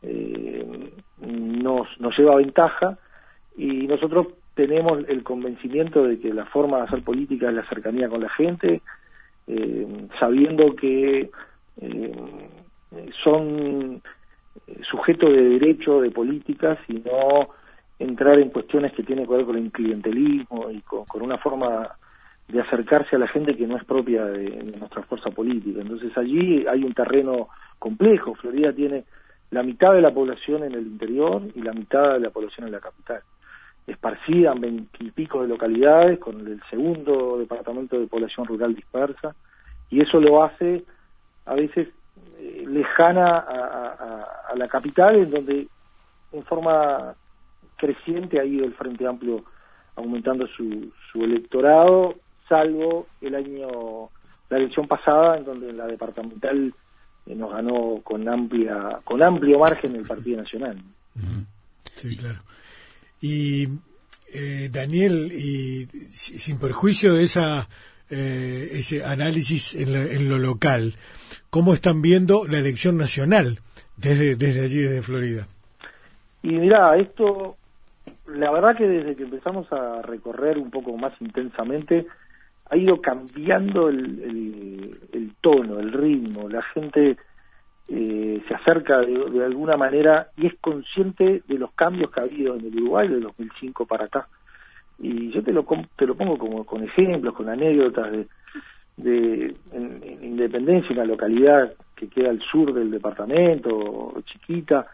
eh, 0.03 0.93
nos, 1.21 1.89
nos 2.01 2.17
lleva 2.17 2.37
ventaja 2.37 2.99
y 3.57 3.87
nosotros 3.89 4.29
tenemos 4.55 5.01
el 5.09 5.23
convencimiento 5.23 6.05
de 6.05 6.19
que 6.19 6.33
la 6.33 6.47
forma 6.47 6.79
de 6.79 6.85
hacer 6.85 7.03
política 7.03 7.49
es 7.49 7.55
la 7.55 7.69
cercanía 7.69 8.09
con 8.09 8.21
la 8.21 8.29
gente, 8.29 8.83
eh, 9.47 10.09
sabiendo 10.19 10.75
que 10.77 11.31
eh, 11.81 12.49
son 13.23 14.03
sujetos 14.91 15.31
de 15.31 15.43
derecho 15.43 16.01
de 16.01 16.11
políticas 16.11 16.79
y 16.89 16.95
no 16.95 17.49
entrar 17.99 18.39
en 18.39 18.51
cuestiones 18.51 18.93
que 18.93 19.03
tienen 19.03 19.27
que 19.27 19.35
ver 19.35 19.45
con 19.45 19.57
el 19.57 19.71
clientelismo 19.71 20.71
y 20.71 20.81
con, 20.83 21.05
una 21.21 21.39
forma 21.39 21.91
de 22.49 22.61
acercarse 22.61 23.17
a 23.17 23.19
la 23.19 23.29
gente 23.29 23.57
que 23.57 23.67
no 23.67 23.77
es 23.77 23.85
propia 23.85 24.25
de, 24.25 24.63
nuestra 24.79 25.03
fuerza 25.03 25.31
política. 25.31 25.81
Entonces 25.81 26.17
allí 26.17 26.65
hay 26.67 26.85
un 26.85 26.95
terreno 26.95 27.49
complejo. 27.79 28.35
Florida 28.35 28.73
tiene 28.73 29.05
la 29.51 29.63
mitad 29.63 29.93
de 29.93 30.01
la 30.01 30.13
población 30.13 30.65
en 30.65 30.75
el 30.75 30.87
interior 30.87 31.43
y 31.55 31.61
la 31.61 31.73
mitad 31.73 32.15
de 32.15 32.21
la 32.21 32.31
población 32.31 32.67
en 32.67 32.73
la 32.73 32.81
capital 32.81 33.21
esparcida 33.89 34.53
en 34.53 34.61
veintipico 34.61 35.43
de 35.43 35.49
localidades, 35.49 36.19
con 36.19 36.47
el 36.47 36.61
segundo 36.69 37.39
departamento 37.39 37.99
de 37.99 38.07
población 38.07 38.47
rural 38.47 38.75
dispersa, 38.75 39.35
y 39.91 40.01
eso 40.03 40.21
lo 40.21 40.45
hace 40.45 40.85
a 41.47 41.55
veces 41.55 41.89
eh, 41.89 41.93
lejana 42.67 43.39
a, 43.39 44.55
la 44.57 44.69
capital, 44.69 45.17
en 45.17 45.31
donde 45.31 45.69
en 46.33 46.45
forma 46.45 47.15
creciente 47.77 48.41
ha 48.41 48.45
ido 48.45 48.65
el 48.65 48.75
Frente 48.75 49.07
Amplio 49.07 49.45
aumentando 49.97 50.47
su, 50.49 50.93
su 51.13 51.23
electorado, 51.23 52.17
salvo 52.49 53.07
el 53.21 53.35
año, 53.35 54.11
la 54.49 54.57
elección 54.57 54.89
pasada, 54.89 55.39
en 55.39 55.45
donde 55.45 55.73
la 55.73 55.87
departamental 55.87 56.73
eh, 57.27 57.35
nos 57.35 57.53
ganó 57.53 58.01
con 58.03 58.29
amplia, 58.29 59.01
con 59.05 59.23
amplio 59.23 59.59
margen 59.59 59.95
el 59.97 60.07
Partido 60.07 60.39
Nacional. 60.43 60.79
Sí, 61.97 62.17
claro. 62.17 62.41
Y 63.21 63.69
eh, 64.33 64.69
Daniel, 64.73 65.31
y 65.33 65.87
sin 65.87 66.59
perjuicio 66.59 67.15
de 67.15 67.25
esa 67.25 67.69
eh, 68.11 68.71
ese 68.73 69.05
análisis 69.05 69.75
en, 69.75 70.31
lo 70.31 70.39
local, 70.39 70.97
¿cómo 71.51 71.75
están 71.75 72.03
viendo 72.03 72.47
la 72.47 72.59
elección 72.59 72.97
nacional 72.97 73.59
desde, 73.97 74.37
desde 74.37 74.65
allí, 74.65 74.79
desde 74.79 75.03
Florida? 75.03 75.47
Y 76.43 76.53
mira, 76.53 76.97
esto, 76.97 77.57
la 78.27 78.51
verdad 78.51 78.77
que 78.77 78.87
desde 78.87 79.17
que 79.17 79.25
empezamos 79.25 79.71
a 79.73 80.03
recorrer 80.03 80.59
un 80.59 80.71
poco 80.71 80.97
más 80.97 81.13
intensamente, 81.21 82.07
ha 82.71 82.77
ido 82.77 83.01
cambiando 83.01 83.89
el, 83.89 84.99
el 85.13 85.33
tono, 85.41 85.79
el 85.79 85.93
ritmo. 85.93 86.49
La 86.49 86.63
gente 86.75 87.17
eh, 87.91 88.43
se 88.47 88.55
acerca 88.55 89.01
de, 89.01 89.45
alguna 89.45 89.79
manera 89.79 90.29
y 90.37 90.47
es 90.47 90.55
consciente 90.61 91.43
de 91.47 91.59
los 91.59 91.73
cambios 91.73 92.11
que 92.11 92.21
ha 92.21 92.25
habido 92.25 92.55
en 92.55 92.67
el 92.67 92.77
Uruguay 92.77 93.09
de 93.09 93.21
2005 93.21 93.87
para 93.87 94.05
acá. 94.05 94.29
Y 94.99 95.31
yo 95.31 95.43
te 95.43 95.53
lo, 95.53 95.65
te 95.97 96.07
lo 96.07 96.15
pongo 96.15 96.37
como 96.37 96.67
con 96.67 96.85
ejemplos, 96.85 97.35
con 97.35 97.49
anécdotas 97.49 98.13
de, 98.13 98.27
de 98.99 99.55
en, 99.73 100.19
Independencia, 100.23 100.95
una 100.95 101.05
localidad 101.05 101.73
que 101.97 102.09
queda 102.09 102.31
al 102.31 102.41
sur 102.41 102.73
del 102.73 102.91
departamento, 102.91 104.15
chiquita. 104.25 104.87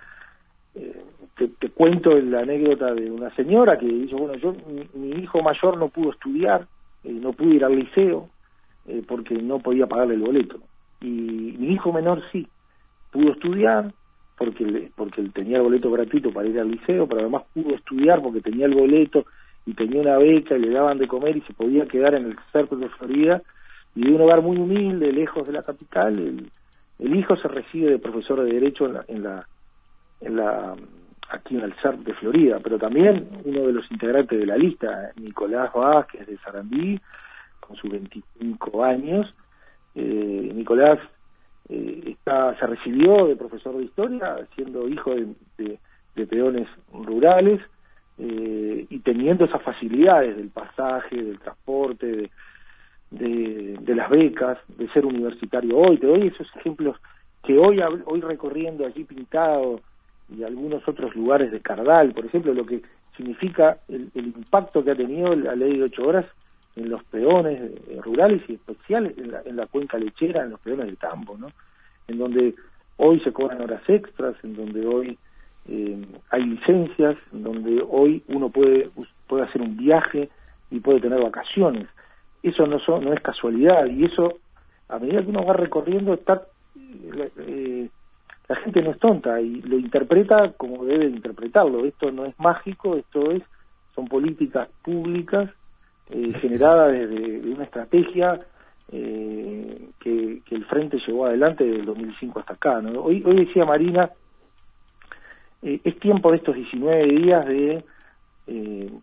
Eh, 0.74 1.02
te, 1.36 1.68
cuento 1.70 2.18
la 2.18 2.40
anécdota 2.40 2.94
de 2.94 3.10
una 3.10 3.34
señora 3.34 3.78
que 3.78 3.86
dice, 3.86 4.14
bueno, 4.14 4.34
yo 4.36 4.54
mi, 4.94 5.10
hijo 5.10 5.42
mayor 5.42 5.76
no 5.76 5.88
pudo 5.88 6.12
estudiar, 6.12 6.66
eh, 7.02 7.12
no 7.12 7.32
pudo 7.32 7.52
ir 7.52 7.64
al 7.64 7.76
liceo 7.76 8.28
porque 9.08 9.34
no 9.34 9.60
podía 9.60 9.86
pagarle 9.86 10.14
el 10.14 10.20
boleto. 10.20 10.60
Y 11.00 11.56
mi 11.58 11.72
hijo 11.72 11.92
menor 11.92 12.22
sí 12.30 12.46
pudo 13.10 13.32
estudiar, 13.32 13.92
porque, 14.36 14.90
porque 14.96 15.20
él 15.20 15.32
tenía 15.32 15.58
el 15.58 15.62
boleto 15.62 15.90
gratuito 15.90 16.32
para 16.32 16.48
ir 16.48 16.58
al 16.58 16.70
liceo, 16.70 17.06
pero 17.06 17.22
además 17.22 17.44
pudo 17.54 17.74
estudiar 17.74 18.20
porque 18.20 18.40
tenía 18.40 18.66
el 18.66 18.74
boleto 18.74 19.24
y 19.66 19.74
tenía 19.74 20.00
una 20.00 20.18
beca 20.18 20.56
y 20.56 20.60
le 20.60 20.70
daban 20.70 20.98
de 20.98 21.08
comer 21.08 21.36
y 21.36 21.40
se 21.42 21.54
podía 21.54 21.86
quedar 21.86 22.14
en 22.14 22.26
el 22.26 22.36
cerco 22.52 22.76
de 22.76 22.88
Florida 22.90 23.42
y 23.94 24.04
de 24.04 24.12
un 24.12 24.20
hogar 24.20 24.42
muy 24.42 24.56
humilde, 24.56 25.12
lejos 25.12 25.46
de 25.46 25.52
la 25.52 25.62
capital, 25.62 26.18
el, 26.18 26.50
el 26.98 27.16
hijo 27.16 27.36
se 27.36 27.48
recibe 27.48 27.90
de 27.90 27.98
profesor 27.98 28.42
de 28.42 28.52
Derecho 28.52 28.86
en 28.86 28.94
la, 28.94 29.04
en 29.08 29.22
la, 29.22 29.46
en 30.20 30.36
la 30.36 30.76
aquí 31.30 31.56
en 31.56 31.62
el 31.62 31.74
de 32.04 32.14
Florida, 32.14 32.58
pero 32.62 32.78
también 32.78 33.28
uno 33.44 33.66
de 33.66 33.72
los 33.72 33.90
integrantes 33.90 34.38
de 34.38 34.46
la 34.46 34.56
lista, 34.56 35.12
Nicolás 35.16 35.72
Vázquez 35.72 36.26
de 36.26 36.36
Sarandí, 36.38 37.00
con 37.60 37.76
sus 37.76 37.90
25 37.90 38.84
años. 38.84 39.34
Eh, 39.94 40.50
Nicolás 40.54 40.98
eh, 41.68 42.02
está, 42.06 42.58
se 42.58 42.66
recibió 42.66 43.26
de 43.26 43.36
profesor 43.36 43.76
de 43.76 43.84
historia, 43.84 44.36
siendo 44.54 44.88
hijo 44.88 45.14
de, 45.14 45.78
de, 46.14 46.26
peones 46.26 46.68
rurales 46.92 47.60
eh, 48.18 48.86
y 48.88 48.98
teniendo 49.00 49.44
esas 49.44 49.62
facilidades 49.62 50.36
del 50.36 50.50
pasaje, 50.50 51.16
del 51.16 51.38
transporte, 51.38 52.06
de, 52.06 52.30
de, 53.10 53.94
las 53.94 54.10
becas, 54.10 54.58
de 54.68 54.88
ser 54.88 55.06
universitario 55.06 55.76
hoy. 55.76 55.98
Te 55.98 56.06
doy 56.06 56.28
esos 56.28 56.48
ejemplos 56.56 56.96
que 57.42 57.58
hoy, 57.58 57.80
hoy 58.06 58.20
recorriendo 58.20 58.86
allí 58.86 59.04
pintado 59.04 59.80
y 60.34 60.42
algunos 60.42 60.86
otros 60.88 61.14
lugares 61.14 61.52
de 61.52 61.60
Cardal, 61.60 62.12
por 62.12 62.24
ejemplo, 62.24 62.54
lo 62.54 62.64
que 62.64 62.82
significa 63.16 63.78
el, 63.88 64.10
impacto 64.14 64.82
que 64.82 64.90
ha 64.90 64.94
tenido 64.94 65.34
la 65.34 65.54
ley 65.54 65.76
de 65.78 65.84
ocho 65.84 66.06
horas 66.06 66.26
en 66.76 66.88
los 66.88 67.04
peones 67.04 67.60
eh, 67.88 68.00
rurales 68.02 68.42
y 68.48 68.54
especiales 68.54 69.16
en 69.18 69.30
la, 69.30 69.42
en 69.44 69.56
la 69.56 69.66
cuenca 69.66 69.98
lechera, 69.98 70.42
en 70.42 70.50
los 70.50 70.60
peones 70.60 70.86
del 70.86 70.98
campo, 70.98 71.36
¿no? 71.38 71.48
En 72.08 72.18
donde 72.18 72.54
hoy 72.96 73.20
se 73.20 73.32
cobran 73.32 73.62
horas 73.62 73.82
extras, 73.88 74.34
en 74.42 74.56
donde 74.56 74.86
hoy 74.86 75.18
eh, 75.68 76.04
hay 76.30 76.42
licencias, 76.42 77.16
en 77.32 77.42
donde 77.42 77.84
hoy 77.88 78.22
uno 78.28 78.48
puede, 78.50 78.90
puede 79.26 79.44
hacer 79.44 79.62
un 79.62 79.76
viaje 79.76 80.28
y 80.70 80.80
puede 80.80 81.00
tener 81.00 81.20
vacaciones. 81.20 81.88
Eso 82.44 82.66
no, 82.66 82.78
son, 82.78 83.04
no 83.04 83.12
es 83.12 83.20
casualidad 83.20 83.86
y 83.86 84.04
eso, 84.04 84.34
a 84.88 84.98
medida 84.98 85.22
que 85.22 85.30
uno 85.30 85.44
va 85.44 85.54
recorriendo, 85.54 86.14
está 86.14 86.42
eh, 87.38 87.88
la 88.48 88.56
gente 88.56 88.82
no 88.82 88.90
es 88.90 88.98
tonta 88.98 89.40
y 89.40 89.62
lo 89.62 89.78
interpreta 89.78 90.52
como 90.56 90.84
debe 90.84 91.06
interpretarlo. 91.06 91.84
Esto 91.84 92.12
no 92.12 92.24
es 92.24 92.38
mágico, 92.38 92.96
esto 92.96 93.30
es 93.30 93.42
son 93.94 94.06
políticas 94.06 94.68
públicas 94.82 95.50
eh, 96.10 96.32
generadas 96.34 96.92
desde 96.92 97.48
una 97.48 97.64
estrategia 97.64 98.38
eh, 98.92 99.88
que, 100.00 100.42
el 100.50 100.64
Frente 100.66 100.98
llevó 101.04 101.26
adelante 101.26 101.64
desde 101.64 101.80
el 101.80 101.86
2005 101.86 102.40
hasta 102.40 102.54
acá. 102.54 102.78
Hoy, 102.78 103.22
hoy 103.24 103.46
decía 103.46 103.64
Marina, 103.64 104.10
eh, 105.62 105.80
es 105.82 105.98
tiempo 105.98 106.30
de 106.30 106.36
estos 106.36 106.54
19 106.54 107.06
días 107.06 107.46
de 107.46 107.84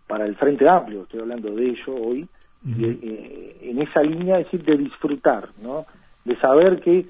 para 0.05 0.25
el 0.25 0.35
Frente 0.35 0.69
Amplio, 0.69 1.01
estoy 1.01 1.21
hablando 1.21 1.49
de 1.55 1.65
ello 1.65 1.95
hoy, 1.95 2.29
en 2.63 3.81
esa 3.81 4.01
línea, 4.01 4.39
es 4.39 4.45
decir, 4.45 4.63
de 4.63 4.77
disfrutar, 4.77 5.49
¿no? 5.61 5.85
de 6.25 6.35
saber 6.39 6.79
que 6.81 7.07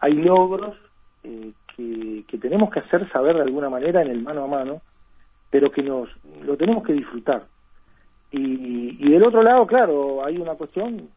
hay 0.00 0.12
logros 0.14 0.76
que, 1.22 2.38
tenemos 2.40 2.70
que 2.70 2.80
hacer 2.80 3.08
saber 3.10 3.36
de 3.36 3.42
alguna 3.42 3.70
manera 3.70 4.02
en 4.02 4.08
el 4.08 4.22
mano 4.22 4.44
a 4.44 4.46
mano, 4.46 4.80
pero 5.50 5.70
que 5.70 5.82
nos 5.82 6.08
lo 6.44 6.56
tenemos 6.56 6.84
que 6.84 6.92
disfrutar. 6.92 7.44
Y, 8.30 8.96
y 8.98 9.10
del 9.10 9.24
otro 9.24 9.42
lado, 9.42 9.66
claro, 9.66 10.24
hay 10.24 10.38
una 10.38 10.54
cuestión 10.54 11.08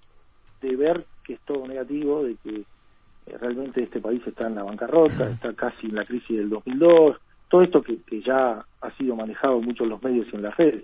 de 0.61 0.75
ver 0.75 1.05
que 1.23 1.33
es 1.33 1.39
todo 1.41 1.67
negativo, 1.67 2.23
de 2.23 2.35
que 2.43 2.63
eh, 3.25 3.37
realmente 3.39 3.83
este 3.83 3.99
país 3.99 4.21
está 4.27 4.47
en 4.47 4.55
la 4.55 4.63
bancarrota, 4.63 5.29
está 5.29 5.53
casi 5.53 5.87
en 5.87 5.95
la 5.95 6.05
crisis 6.05 6.37
del 6.37 6.49
2002, 6.49 7.17
todo 7.49 7.61
esto 7.61 7.81
que, 7.81 8.01
que 8.03 8.21
ya 8.21 8.65
ha 8.81 8.91
sido 8.97 9.15
manejado 9.15 9.61
mucho 9.61 9.83
en 9.83 9.89
los 9.91 10.03
medios 10.03 10.27
y 10.31 10.35
en 10.35 10.43
las 10.43 10.55
redes. 10.57 10.83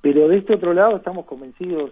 Pero 0.00 0.28
de 0.28 0.38
este 0.38 0.54
otro 0.54 0.72
lado 0.72 0.96
estamos 0.96 1.26
convencidos 1.26 1.90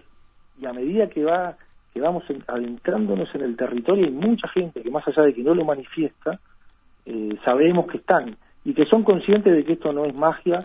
y 0.59 0.65
a 0.65 0.73
medida 0.73 1.07
que 1.09 1.23
va 1.23 1.57
que 1.93 2.01
vamos 2.01 2.23
adentrándonos 2.47 3.33
en 3.35 3.41
el 3.41 3.55
territorio 3.55 4.05
hay 4.05 4.11
mucha 4.11 4.49
gente 4.49 4.81
que 4.81 4.91
más 4.91 5.07
allá 5.07 5.23
de 5.23 5.33
que 5.33 5.41
no 5.41 5.55
lo 5.55 5.63
manifiesta, 5.63 6.41
eh, 7.05 7.37
sabemos 7.45 7.87
que 7.87 7.99
están 7.99 8.35
y 8.65 8.73
que 8.73 8.85
son 8.85 9.03
conscientes 9.03 9.55
de 9.55 9.63
que 9.63 9.73
esto 9.73 9.93
no 9.93 10.03
es 10.05 10.13
magia 10.13 10.61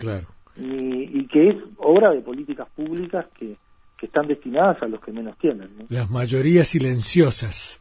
y 0.57 1.25
que 1.27 1.49
es 1.49 1.55
obra 1.77 2.11
de 2.11 2.19
políticas 2.19 2.67
públicas 2.75 3.25
que, 3.39 3.55
que 3.97 4.07
están 4.07 4.27
destinadas 4.27 4.83
a 4.83 4.87
los 4.87 4.99
que 4.99 5.13
menos 5.13 5.37
tienen. 5.37 5.69
Las 5.87 6.09
mayorías 6.09 6.67
silenciosas, 6.67 7.79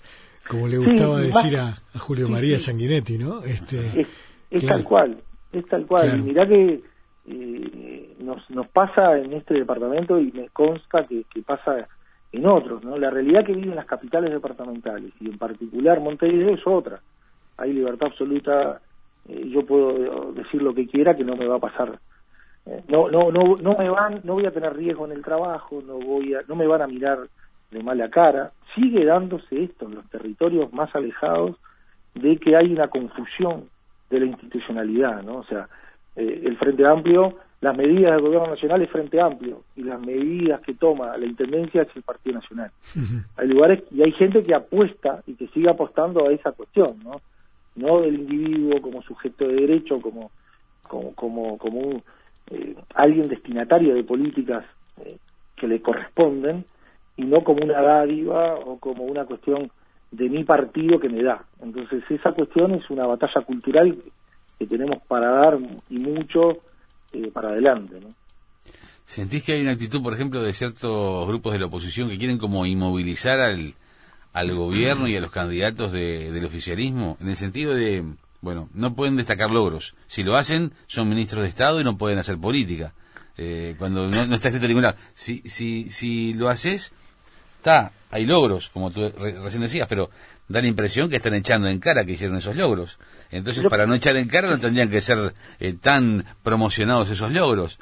como 0.48 0.68
le 0.68 0.78
gustaba 0.78 1.18
decir 1.18 1.56
a, 1.58 1.74
Julio 1.98 2.28
María 2.28 2.58
Sanguinetti, 2.60 3.18
¿no? 3.18 3.42
Este, 3.42 4.06
es, 4.50 4.64
tal 4.64 4.84
cual, 4.84 5.18
es 5.52 5.64
tal 5.66 5.86
cual. 5.86 6.18
Y 6.18 6.22
mirá 6.22 6.46
que 6.46 6.82
eh, 7.26 8.14
nos, 8.20 8.48
nos 8.50 8.68
pasa 8.68 9.18
en 9.18 9.32
este 9.32 9.54
departamento 9.54 10.20
y 10.20 10.30
me 10.30 10.48
consta 10.50 11.04
que, 11.06 11.24
que 11.24 11.42
pasa 11.42 11.88
en 12.32 12.46
otros, 12.46 12.84
¿no? 12.84 12.96
La 12.96 13.10
realidad 13.10 13.44
que 13.44 13.54
viven 13.54 13.74
las 13.74 13.86
capitales 13.86 14.30
departamentales 14.30 15.12
y 15.20 15.28
en 15.28 15.38
particular 15.38 16.00
Montevideo 16.00 16.54
es 16.54 16.66
otra 16.66 17.00
hay 17.60 17.72
libertad 17.74 18.08
absoluta, 18.08 18.80
eh, 19.28 19.48
yo 19.48 19.64
puedo 19.66 20.32
decir 20.32 20.62
lo 20.62 20.74
que 20.74 20.86
quiera 20.86 21.14
que 21.14 21.24
no 21.24 21.36
me 21.36 21.46
va 21.46 21.56
a 21.56 21.60
pasar. 21.60 21.98
Eh, 22.66 22.82
no, 22.88 23.10
no, 23.10 23.30
no, 23.30 23.56
no 23.56 23.74
me 23.78 23.88
van, 23.90 24.20
no 24.24 24.34
voy 24.34 24.46
a 24.46 24.50
tener 24.50 24.74
riesgo 24.74 25.04
en 25.04 25.12
el 25.12 25.22
trabajo, 25.22 25.82
no 25.86 25.98
voy 25.98 26.34
a, 26.34 26.40
no 26.48 26.56
me 26.56 26.66
van 26.66 26.82
a 26.82 26.86
mirar 26.86 27.28
de 27.70 27.82
mala 27.82 28.08
cara. 28.08 28.52
Sigue 28.74 29.04
dándose 29.04 29.62
esto 29.62 29.86
en 29.86 29.96
los 29.96 30.08
territorios 30.08 30.72
más 30.72 30.94
alejados 30.94 31.56
de 32.14 32.38
que 32.38 32.56
hay 32.56 32.72
una 32.72 32.88
confusión 32.88 33.68
de 34.08 34.20
la 34.20 34.26
institucionalidad, 34.26 35.22
¿no? 35.22 35.36
O 35.38 35.44
sea, 35.44 35.68
eh, 36.16 36.42
el 36.44 36.56
Frente 36.56 36.86
Amplio, 36.86 37.36
las 37.60 37.76
medidas 37.76 38.12
del 38.12 38.22
Gobierno 38.22 38.48
Nacional 38.48 38.80
es 38.82 38.90
Frente 38.90 39.20
Amplio 39.20 39.62
y 39.76 39.82
las 39.82 40.00
medidas 40.00 40.60
que 40.62 40.74
toma 40.74 41.16
la 41.18 41.26
Intendencia 41.26 41.82
es 41.82 41.88
el 41.94 42.02
Partido 42.02 42.36
Nacional. 42.36 42.70
Hay 43.36 43.48
lugares 43.48 43.82
y 43.90 44.02
hay 44.02 44.12
gente 44.12 44.42
que 44.42 44.54
apuesta 44.54 45.22
y 45.26 45.34
que 45.34 45.46
sigue 45.48 45.68
apostando 45.68 46.26
a 46.26 46.32
esa 46.32 46.52
cuestión, 46.52 46.98
¿no? 47.04 47.20
no 47.76 48.00
del 48.00 48.14
individuo 48.14 48.80
como 48.80 49.02
sujeto 49.02 49.46
de 49.46 49.54
derecho, 49.54 50.00
como 50.00 50.30
como 50.82 51.14
como, 51.14 51.58
como 51.58 52.02
eh, 52.50 52.74
alguien 52.94 53.28
destinatario 53.28 53.94
de 53.94 54.04
políticas 54.04 54.64
eh, 55.04 55.18
que 55.56 55.68
le 55.68 55.80
corresponden 55.82 56.64
y 57.16 57.24
no 57.24 57.44
como 57.44 57.62
una 57.62 57.80
dádiva 57.82 58.54
o 58.54 58.78
como 58.78 59.04
una 59.04 59.26
cuestión 59.26 59.70
de 60.10 60.28
mi 60.28 60.44
partido 60.44 60.98
que 60.98 61.10
me 61.10 61.22
da. 61.22 61.44
Entonces 61.62 62.02
esa 62.10 62.32
cuestión 62.32 62.74
es 62.74 62.88
una 62.88 63.06
batalla 63.06 63.42
cultural 63.42 63.96
que 64.58 64.66
tenemos 64.66 65.02
para 65.06 65.30
dar 65.30 65.58
y 65.90 65.98
mucho 65.98 66.58
eh, 67.12 67.30
para 67.32 67.50
adelante. 67.50 68.00
¿no? 68.00 68.08
¿Sentís 69.06 69.42
que 69.42 69.54
hay 69.54 69.62
una 69.62 69.72
actitud, 69.72 70.02
por 70.02 70.14
ejemplo, 70.14 70.42
de 70.42 70.52
ciertos 70.52 71.26
grupos 71.26 71.52
de 71.52 71.58
la 71.58 71.66
oposición 71.66 72.08
que 72.08 72.18
quieren 72.18 72.38
como 72.38 72.64
inmovilizar 72.66 73.40
al, 73.40 73.74
al 74.32 74.54
gobierno 74.54 75.08
y 75.08 75.16
a 75.16 75.20
los 75.20 75.30
candidatos 75.30 75.92
del 75.92 76.44
oficialismo, 76.44 77.16
en 77.20 77.28
el 77.28 77.36
sentido 77.36 77.74
de, 77.74 78.04
bueno, 78.40 78.68
no 78.72 78.94
pueden 78.94 79.16
destacar 79.16 79.50
logros. 79.50 79.94
Si 80.06 80.22
lo 80.22 80.36
hacen, 80.36 80.72
son 80.86 81.08
ministros 81.08 81.42
de 81.42 81.48
Estado 81.48 81.80
y 81.80 81.84
no 81.84 81.98
pueden 81.98 82.18
hacer 82.18 82.38
política. 82.38 82.94
Eh, 83.36 83.74
cuando 83.78 84.06
no, 84.06 84.34
está 84.34 84.48
escrito 84.48 84.68
ningún 84.68 84.82
lado. 84.84 84.96
Si, 85.14 85.42
si, 85.46 85.90
si 85.90 86.34
lo 86.34 86.48
haces, 86.48 86.92
está, 87.56 87.92
hay 88.10 88.26
logros, 88.26 88.70
como 88.70 88.90
tú 88.90 89.10
recién 89.10 89.62
decías, 89.62 89.88
pero 89.88 90.10
da 90.48 90.60
la 90.60 90.68
impresión 90.68 91.08
que 91.08 91.16
están 91.16 91.34
echando 91.34 91.68
en 91.68 91.80
cara 91.80 92.04
que 92.04 92.12
hicieron 92.12 92.36
esos 92.36 92.54
logros. 92.54 92.98
Entonces, 93.30 93.66
para 93.68 93.86
no 93.86 93.94
echar 93.94 94.16
en 94.16 94.28
cara, 94.28 94.48
no 94.48 94.58
tendrían 94.58 94.90
que 94.90 95.00
ser 95.00 95.32
eh, 95.60 95.74
tan 95.80 96.24
promocionados 96.42 97.10
esos 97.10 97.32
logros. 97.32 97.78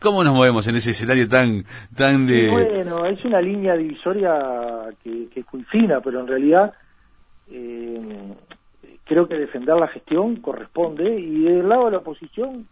¿Cómo 0.00 0.24
nos 0.24 0.34
movemos 0.34 0.66
en 0.68 0.76
ese 0.76 0.90
escenario 0.90 1.28
tan, 1.28 1.64
tan 1.96 2.26
de...? 2.26 2.50
bueno, 2.50 3.06
es 3.06 3.24
una 3.24 3.40
línea 3.40 3.74
divisoria 3.74 4.32
que, 5.02 5.28
que 5.28 5.40
es 5.40 5.46
muy 5.52 5.64
fina, 5.64 6.00
pero 6.00 6.20
en 6.20 6.26
realidad 6.26 6.72
eh, 7.50 8.34
creo 9.04 9.28
que 9.28 9.36
defender 9.36 9.76
la 9.76 9.88
gestión 9.88 10.36
corresponde 10.36 11.18
y 11.18 11.42
del 11.42 11.68
lado 11.68 11.86
de 11.86 11.92
la 11.92 11.98
oposición 11.98 12.66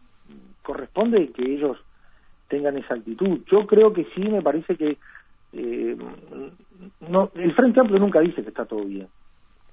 corresponde 0.63 1.31
que 1.33 1.43
ellos 1.43 1.77
tengan 2.49 2.77
esa 2.77 2.95
actitud. 2.95 3.41
Yo 3.51 3.67
creo 3.67 3.93
que 3.93 4.07
sí, 4.15 4.23
me 4.23 4.43
parece 4.43 4.77
que 4.77 4.97
eh, 5.53 5.97
no, 7.09 7.31
el 7.35 7.55
Frente 7.55 7.81
Amplio 7.81 7.99
nunca 7.99 8.21
dice 8.21 8.43
que 8.43 8.49
está 8.49 8.65
todo 8.65 8.85
bien. 8.85 9.09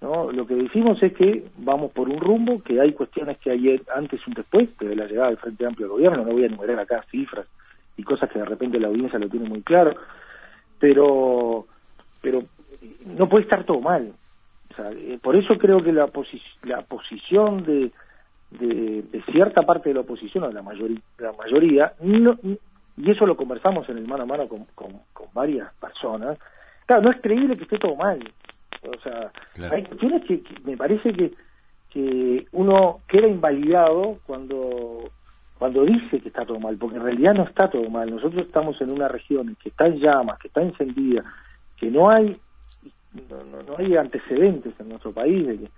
¿No? 0.01 0.31
Lo 0.31 0.45
que 0.45 0.55
decimos 0.55 1.01
es 1.01 1.13
que 1.13 1.45
vamos 1.57 1.91
por 1.91 2.09
un 2.09 2.19
rumbo, 2.19 2.61
que 2.61 2.79
hay 2.79 2.93
cuestiones 2.93 3.37
que 3.39 3.51
hay 3.51 3.81
antes 3.95 4.21
y 4.25 4.29
un 4.29 4.35
después 4.35 4.69
de 4.77 4.95
la 4.95 5.05
llegada 5.05 5.29
del 5.29 5.37
Frente 5.37 5.65
Amplio 5.65 5.87
al 5.87 5.93
gobierno, 5.93 6.23
no 6.23 6.31
voy 6.31 6.43
a 6.43 6.47
enumerar 6.47 6.79
acá 6.79 7.03
cifras 7.11 7.47
y 7.97 8.03
cosas 8.03 8.29
que 8.29 8.39
de 8.39 8.45
repente 8.45 8.79
la 8.79 8.87
audiencia 8.87 9.17
lo 9.19 9.29
tiene 9.29 9.49
muy 9.49 9.61
claro, 9.63 9.95
pero, 10.79 11.65
pero 12.21 12.43
no 13.05 13.27
puede 13.27 13.43
estar 13.43 13.63
todo 13.63 13.81
mal. 13.81 14.13
Eh, 14.77 15.17
por 15.21 15.35
eso 15.35 15.57
creo 15.57 15.81
que 15.81 15.91
la, 15.91 16.09
la 16.63 16.81
posición 16.83 17.63
de, 17.63 17.91
de, 18.51 19.23
cierta 19.31 19.63
parte 19.63 19.89
de 19.89 19.95
la 19.95 20.01
oposición, 20.01 20.43
o 20.43 20.47
de 20.47 20.53
la, 20.53 20.61
mayoría, 20.61 21.01
la 21.17 21.33
mayoría, 21.33 21.93
y 22.97 23.11
eso 23.11 23.25
lo 23.25 23.35
conversamos 23.35 23.89
en 23.89 23.97
el 23.97 24.07
mano 24.07 24.23
a 24.23 24.27
mano 24.27 24.47
con, 24.47 24.65
con, 24.75 24.91
con 25.13 25.27
varias 25.33 25.73
personas, 25.75 26.37
claro, 26.85 27.03
no 27.03 27.11
es 27.11 27.21
creíble 27.21 27.55
que 27.55 27.63
esté 27.63 27.79
todo 27.79 27.95
mal, 27.95 28.19
o 28.89 28.99
sea, 29.01 29.31
hay 29.71 29.83
cuestiones 29.83 30.23
que, 30.25 30.41
me 30.63 30.77
parece 30.77 31.13
que, 31.13 31.33
que 31.89 32.47
uno 32.51 32.99
queda 33.07 33.27
invalidado 33.27 34.19
cuando 34.25 35.11
cuando 35.57 35.83
dice 35.85 36.19
que 36.19 36.27
está 36.27 36.45
todo 36.45 36.59
mal, 36.59 36.77
porque 36.77 36.97
en 36.97 37.03
realidad 37.03 37.33
no 37.33 37.43
está 37.43 37.67
todo 37.67 37.89
mal. 37.89 38.11
Nosotros 38.11 38.45
estamos 38.45 38.79
en 38.79 38.91
una 38.91 39.07
región 39.07 39.57
que 39.61 39.69
está 39.69 39.87
en 39.87 39.97
llamas, 39.99 40.37
que 40.37 40.49
está 40.49 40.61
encendida, 40.61 41.23
que 41.77 41.89
no 41.89 42.11
hay 42.11 42.39
no, 43.13 43.73
hay 43.77 43.95
antecedentes 43.95 44.73
en 44.79 44.89
nuestro 44.89 45.11
país 45.11 45.47
de 45.47 45.69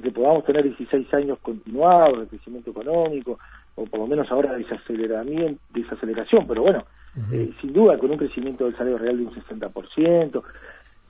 que, 0.00 0.10
podamos 0.12 0.44
tener 0.44 0.64
16 0.64 1.12
años 1.14 1.38
continuados 1.40 2.20
de 2.20 2.26
crecimiento 2.26 2.70
económico, 2.70 3.38
o 3.74 3.84
por 3.86 4.00
lo 4.00 4.06
menos 4.06 4.30
ahora 4.30 4.52
de 4.52 4.58
desaceleramiento, 4.58 5.60
desaceleración, 5.72 6.46
pero 6.46 6.62
bueno, 6.62 6.84
eh, 7.32 7.52
sin 7.60 7.72
duda 7.72 7.96
con 7.98 8.10
un 8.10 8.18
crecimiento 8.18 8.64
del 8.64 8.76
salario 8.76 8.98
real 8.98 9.18
de 9.18 9.24
un 9.24 9.34
60%. 9.34 10.42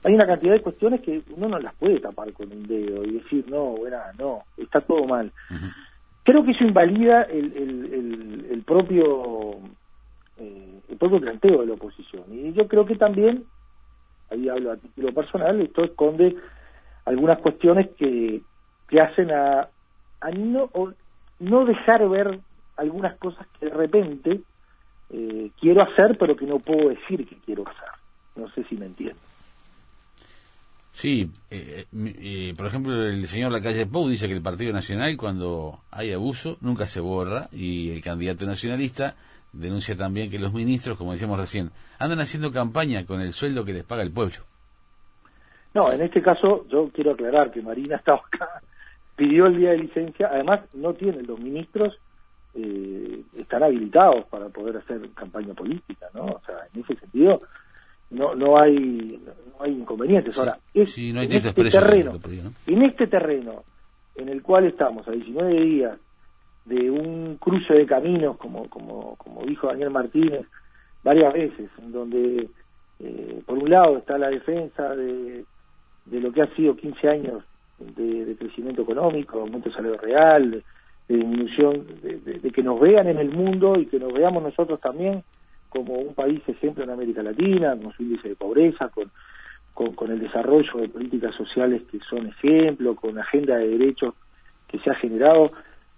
Hay 0.05 0.13
una 0.13 0.27
cantidad 0.27 0.53
de 0.53 0.61
cuestiones 0.61 1.01
que 1.01 1.23
uno 1.35 1.49
no 1.49 1.57
las 1.57 1.73
puede 1.75 1.99
tapar 1.99 2.31
con 2.33 2.51
un 2.51 2.67
dedo 2.67 3.03
y 3.03 3.13
decir, 3.13 3.43
no, 3.49 3.71
bueno, 3.71 3.97
no, 4.19 4.43
está 4.55 4.79
todo 4.81 5.03
mal. 5.05 5.31
Creo 6.23 6.45
que 6.45 6.51
eso 6.51 6.63
invalida 6.63 7.23
el, 7.23 7.51
el, 7.57 8.47
el, 8.51 8.61
propio 8.61 9.55
eh, 10.37 10.79
el 10.89 10.97
propio 10.97 11.19
planteo 11.19 11.61
de 11.61 11.65
la 11.65 11.73
oposición. 11.73 12.23
Y 12.31 12.53
yo 12.53 12.67
creo 12.67 12.85
que 12.85 12.97
también, 12.97 13.45
ahí 14.29 14.47
hablo 14.47 14.73
a 14.73 14.77
título 14.77 15.11
personal, 15.11 15.59
esto 15.61 15.83
esconde 15.83 16.35
algunas 17.05 17.39
cuestiones 17.39 17.89
que, 17.97 18.41
que 18.87 19.01
hacen 19.01 19.31
a, 19.31 19.69
a 20.21 20.31
no, 20.31 20.69
no 21.39 21.65
dejar 21.65 22.07
ver 22.09 22.39
algunas 22.77 23.17
cosas 23.17 23.47
que 23.59 23.65
de 23.65 23.73
repente 23.73 24.41
eh, 25.09 25.49
quiero 25.59 25.81
hacer, 25.81 26.15
pero 26.19 26.35
que 26.35 26.45
no 26.45 26.59
puedo 26.59 26.89
decir 26.89 27.27
que 27.27 27.37
quiero 27.37 27.63
hacer. 27.67 27.89
No 28.35 28.47
sé 28.51 28.63
si 28.65 28.75
me 28.75 28.85
entiendo. 28.85 29.24
Sí, 30.95 31.29
eh, 31.51 31.83
eh, 31.93 32.53
por 32.55 32.67
ejemplo, 32.67 33.05
el 33.05 33.27
señor 33.27 33.51
Lacalle 33.51 33.85
Pou 33.85 34.07
dice 34.07 34.29
que 34.29 34.33
el 34.33 34.41
Partido 34.41 34.71
Nacional, 34.71 35.17
cuando 35.17 35.79
hay 35.91 36.13
abuso, 36.13 36.55
nunca 36.61 36.87
se 36.87 37.01
borra, 37.01 37.49
y 37.51 37.91
el 37.91 38.01
candidato 38.01 38.45
nacionalista 38.45 39.15
denuncia 39.51 39.97
también 39.97 40.29
que 40.29 40.39
los 40.39 40.53
ministros, 40.53 40.97
como 40.97 41.11
decíamos 41.11 41.37
recién, 41.37 41.71
andan 41.99 42.21
haciendo 42.21 42.49
campaña 42.49 43.05
con 43.05 43.19
el 43.19 43.33
sueldo 43.33 43.65
que 43.65 43.73
les 43.73 43.83
paga 43.83 44.03
el 44.03 44.13
pueblo. 44.13 44.37
No, 45.73 45.91
en 45.91 46.01
este 46.01 46.21
caso 46.21 46.65
yo 46.69 46.89
quiero 46.93 47.11
aclarar 47.11 47.51
que 47.51 47.61
Marina 47.61 47.95
está 47.97 48.13
acá, 48.13 48.61
pidió 49.17 49.47
el 49.47 49.57
día 49.57 49.71
de 49.71 49.79
licencia, 49.79 50.29
además 50.31 50.61
no 50.73 50.93
tiene 50.93 51.23
los 51.23 51.37
ministros 51.37 51.93
eh, 52.53 53.21
están 53.35 53.63
habilitados 53.63 54.27
para 54.27 54.47
poder 54.47 54.77
hacer 54.77 55.09
campaña 55.09 55.53
política, 55.53 56.07
¿no? 56.13 56.23
O 56.23 56.41
sea, 56.45 56.55
en 56.73 56.83
ese 56.83 56.95
sentido 56.95 57.41
no 58.11 58.35
no 58.35 58.61
hay 58.61 59.19
no 59.57 59.63
hay 59.63 59.71
inconvenientes. 59.71 60.37
Ahora, 60.37 60.57
es, 60.73 60.97
en 60.97 61.17
este 61.17 61.53
terreno, 61.53 62.19
en 62.67 62.83
este 62.83 63.07
terreno 63.07 63.63
en 64.15 64.29
el 64.29 64.41
cual 64.41 64.65
estamos 64.65 65.07
a 65.07 65.11
19 65.11 65.61
días 65.61 65.99
de 66.65 66.89
un 66.89 67.37
cruce 67.37 67.73
de 67.73 67.85
caminos, 67.85 68.37
como 68.37 68.69
como 68.69 69.15
como 69.17 69.45
dijo 69.45 69.67
Daniel 69.67 69.91
Martínez 69.91 70.45
varias 71.03 71.33
veces, 71.33 71.69
en 71.79 71.91
donde 71.91 72.49
eh, 72.99 73.41
por 73.45 73.57
un 73.57 73.69
lado 73.69 73.97
está 73.97 74.17
la 74.17 74.29
defensa 74.29 74.95
de, 74.95 75.45
de 76.05 76.19
lo 76.19 76.31
que 76.31 76.41
ha 76.41 76.55
sido 76.55 76.75
15 76.75 77.09
años 77.09 77.43
de, 77.79 78.25
de 78.25 78.35
crecimiento 78.35 78.83
económico, 78.83 79.39
aumento 79.39 79.69
de 79.69 79.75
salario 79.75 79.97
real, 79.97 80.63
de 81.07 81.15
disminución, 81.15 81.85
de, 82.01 82.51
que 82.51 82.63
nos 82.63 82.79
vean 82.79 83.07
en 83.07 83.17
el 83.17 83.29
mundo 83.29 83.77
y 83.77 83.85
que 83.85 83.99
nos 83.99 84.13
veamos 84.13 84.41
nosotros 84.41 84.79
también 84.79 85.23
como 85.75 85.95
un 85.95 86.13
país 86.13 86.41
ejemplo 86.47 86.85
en 86.85 86.89
América 86.89 87.21
Latina, 87.21 87.75
con 87.75 87.91
su 87.91 88.03
índice 88.03 88.29
de 88.29 88.35
pobreza, 88.35 88.89
con, 88.89 89.11
con, 89.73 90.09
el 90.09 90.19
desarrollo 90.19 90.77
de 90.77 90.87
políticas 90.87 91.35
sociales 91.35 91.81
que 91.91 91.99
son 92.09 92.27
ejemplo, 92.27 92.95
con 92.95 93.19
agenda 93.19 93.57
de 93.57 93.67
derechos 93.67 94.13
que 94.69 94.79
se 94.79 94.89
ha 94.89 94.95
generado, 94.95 95.51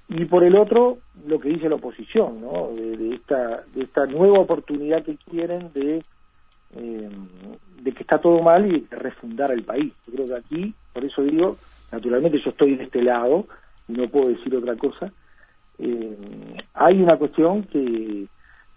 y 0.10 0.26
por 0.26 0.44
el 0.44 0.56
otro, 0.56 0.98
lo 1.28 1.40
que 1.40 1.50
dice 1.50 1.70
la 1.70 1.76
oposición, 1.76 2.42
¿no? 2.42 2.70
de, 2.74 3.13
esta, 3.13 3.66
de 3.76 3.84
esta 3.84 4.08
nueva 4.08 4.40
oportunidad 4.40 5.04
que 5.04 5.18
quieren 5.30 5.72
de, 5.74 6.04
eh, 6.76 7.10
de 7.82 7.92
que 7.92 8.02
está 8.02 8.18
todo 8.18 8.42
mal 8.42 8.66
y 8.66 8.80
de 8.80 8.96
refundar 8.96 9.52
el 9.52 9.63
país. 9.63 9.94
Yo 10.08 10.13
creo 10.13 10.28
que 10.28 10.36
aquí, 10.36 10.74
por 10.92 11.06
eso 11.06 11.22
digo, 11.22 11.58
naturalmente 11.92 12.40
yo 12.44 12.50
estoy 12.50 12.76
de 12.76 12.86
este 12.86 13.04
lado, 13.04 13.46
no 13.90 14.08
puedo 14.08 14.30
decir 14.30 14.56
otra 14.56 14.76
cosa, 14.76 15.12
eh, 15.78 16.18
hay 16.74 17.00
una 17.00 17.18
cuestión 17.18 17.63
que, 17.66 18.28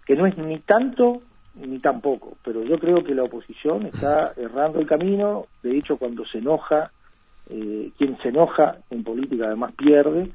que 0.05 0.15
no 0.15 0.25
es 0.25 0.37
ni 0.37 0.59
tanto 0.59 1.21
ni 1.55 1.79
tampoco, 1.79 2.37
pero 2.43 2.63
yo 2.63 2.79
creo 2.79 3.03
que 3.03 3.13
la 3.13 3.23
oposición 3.23 3.85
está 3.85 4.33
errando 4.37 4.79
el 4.79 4.87
camino, 4.87 5.47
de 5.63 5.77
hecho 5.77 5.97
cuando 5.97 6.25
se 6.25 6.37
enoja, 6.37 6.91
eh, 7.49 7.91
quien 7.97 8.17
se 8.19 8.29
enoja 8.29 8.77
en 8.89 9.03
política 9.03 9.47
además 9.47 9.73
pierde, 9.73 10.31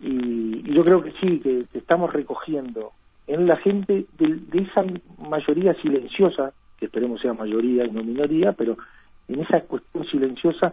y, 0.00 0.62
yo 0.72 0.84
creo 0.84 1.02
que 1.02 1.12
sí, 1.20 1.40
que, 1.40 1.66
estamos 1.74 2.12
recogiendo 2.12 2.92
en 3.26 3.46
la 3.46 3.56
gente 3.56 4.06
de, 4.18 4.34
de, 4.36 4.62
esa 4.62 4.84
mayoría 5.18 5.74
silenciosa, 5.74 6.52
que 6.78 6.86
esperemos 6.86 7.20
sea 7.20 7.32
mayoría 7.32 7.84
y 7.84 7.90
no 7.90 8.04
minoría, 8.04 8.52
pero 8.52 8.76
en 9.28 9.40
esa 9.40 9.60
cuestión 9.62 10.04
silenciosa 10.06 10.72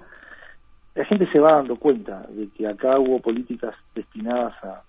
la 0.94 1.06
gente 1.06 1.26
se 1.32 1.40
va 1.40 1.54
dando 1.54 1.78
cuenta 1.78 2.26
de 2.30 2.50
que 2.50 2.68
acá 2.68 3.00
hubo 3.00 3.20
políticas 3.20 3.74
destinadas 3.96 4.54
a, 4.64 4.84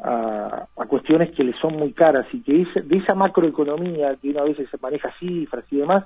a, 0.00 0.66
cuestiones 0.88 1.30
que 1.32 1.44
le 1.44 1.52
son 1.60 1.76
muy 1.76 1.92
caras 1.92 2.26
y 2.32 2.40
que 2.40 2.64
de 2.82 2.96
esa 2.96 3.14
macroeconomía 3.14 4.16
que 4.16 4.30
una 4.30 4.42
vez 4.42 4.56
se 4.56 4.78
maneja 4.80 5.12
cifras 5.18 5.64
y 5.70 5.76
demás, 5.76 6.04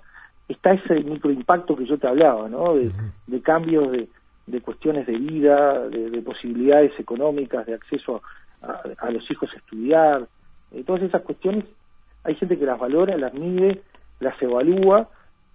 está 0.49 0.73
ese 0.73 0.95
microimpacto 1.01 1.77
que 1.77 1.87
yo 1.87 1.99
te 1.99 2.09
hablaba, 2.09 2.49
¿no? 2.49 2.75
De, 2.75 3.43
cambios 3.43 3.93
de, 3.93 4.09
de, 4.47 4.61
cuestiones 4.61 5.07
de 5.07 5.17
vida, 5.17 5.89
de, 5.89 6.21
posibilidades 6.23 6.99
económicas, 6.99 7.67
de 7.67 7.75
acceso 7.75 8.23
a, 8.61 9.11
los 9.11 9.31
hijos 9.31 9.51
a 9.53 9.57
estudiar, 9.57 10.27
eh, 10.73 10.83
todas 10.85 11.03
esas 11.03 11.23
cuestiones, 11.23 11.65
hay 12.25 12.35
gente 12.37 12.59
que 12.59 12.67
las 12.67 12.79
valora, 12.79 13.17
las 13.17 13.35
mide, 13.35 13.83
las 14.21 14.41
evalúa 14.43 15.09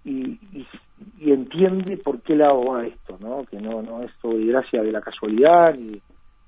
y, 0.04 0.38
y, 0.52 0.66
entiende 1.32 1.96
por 1.96 2.20
qué 2.22 2.34
lado 2.34 2.64
va 2.64 2.86
esto, 2.86 3.18
¿no? 3.20 3.44
Que 3.44 3.60
no, 3.60 3.82
no 3.82 4.02
es 4.02 4.10
todo 4.20 4.34
gracia 4.38 4.82
de 4.82 4.92
la 4.92 5.00
casualidad 5.00 5.74
ni, 5.74 6.00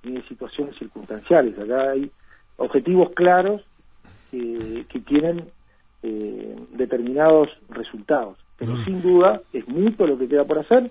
de 0.03 0.23
situaciones 0.29 0.77
circunstanciales. 0.79 1.59
Acá 1.59 1.91
hay 1.91 2.11
objetivos 2.57 3.11
claros 3.15 3.63
que, 4.31 4.87
que 4.89 5.01
tienen 5.01 5.45
eh, 6.03 6.57
determinados 6.73 7.49
resultados. 7.69 8.39
Pero 8.57 8.75
mm. 8.75 8.85
sin 8.85 9.03
duda 9.03 9.41
es 9.53 9.67
mucho 9.69 10.07
lo 10.07 10.19
que 10.19 10.29
queda 10.29 10.45
por 10.45 10.59
hacer. 10.59 10.91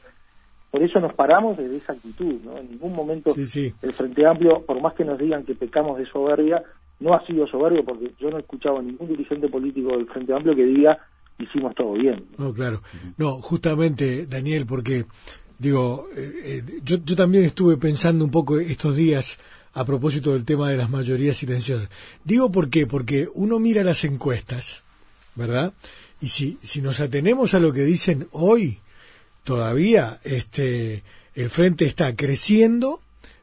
Por 0.72 0.84
eso 0.84 1.00
nos 1.00 1.14
paramos 1.14 1.58
desde 1.58 1.78
esa 1.78 1.94
actitud. 1.94 2.36
¿no? 2.44 2.58
En 2.58 2.72
ningún 2.72 2.94
momento 2.94 3.34
el 3.36 3.94
Frente 3.94 4.26
Amplio, 4.26 4.62
por 4.66 4.82
más 4.82 4.94
que 4.94 5.06
nos 5.06 5.18
digan 5.18 5.44
que 5.44 5.56
pecamos 5.56 5.98
de 5.98 6.06
soberbia, 6.06 6.64
no 7.00 7.14
ha 7.14 7.26
sido 7.26 7.48
soberbio 7.48 7.84
porque 7.84 8.12
yo 8.20 8.30
no 8.30 8.38
he 8.38 8.42
escuchado 8.42 8.80
a 8.80 8.82
ningún 8.82 9.08
dirigente 9.08 9.48
político 9.48 9.90
del 9.92 10.08
Frente 10.08 10.34
Amplio 10.34 10.56
que 10.56 10.66
diga 10.66 11.00
hicimos 11.40 11.74
todo 11.74 11.94
bien. 11.94 12.26
No, 12.38 12.54
claro. 12.54 12.82
No, 13.18 13.42
justamente, 13.42 14.26
Daniel, 14.26 14.66
porque, 14.68 15.06
digo, 15.60 16.10
eh, 16.16 16.64
eh, 16.68 16.80
yo, 16.84 16.98
yo 17.06 17.16
también 17.16 17.44
estuve 17.44 17.78
pensando 17.78 18.26
un 18.26 18.32
poco 18.32 18.60
estos 18.60 18.96
días 18.96 19.38
a 19.74 19.86
propósito 19.86 20.34
del 20.34 20.46
tema 20.46 20.70
de 20.70 20.78
las 20.78 20.90
mayorías 20.90 21.38
silenciosas. 21.38 21.90
Digo 22.24 22.52
por 22.52 22.70
qué, 22.70 22.88
porque 22.88 23.30
uno 23.34 23.60
mira 23.60 23.84
las 23.84 24.04
encuestas, 24.04 24.84
¿verdad? 25.36 25.74
Y 26.22 26.30
si, 26.30 26.58
si 26.64 26.82
nos 26.82 27.00
atenemos 27.00 27.54
a 27.54 27.60
lo 27.60 27.72
que 27.72 27.84
dicen 27.84 28.28
hoy, 28.32 28.80
todavía 29.44 30.20
este, 30.24 31.04
el 31.36 31.50
frente 31.50 31.86
está 31.86 32.16
creciendo, 32.16 33.02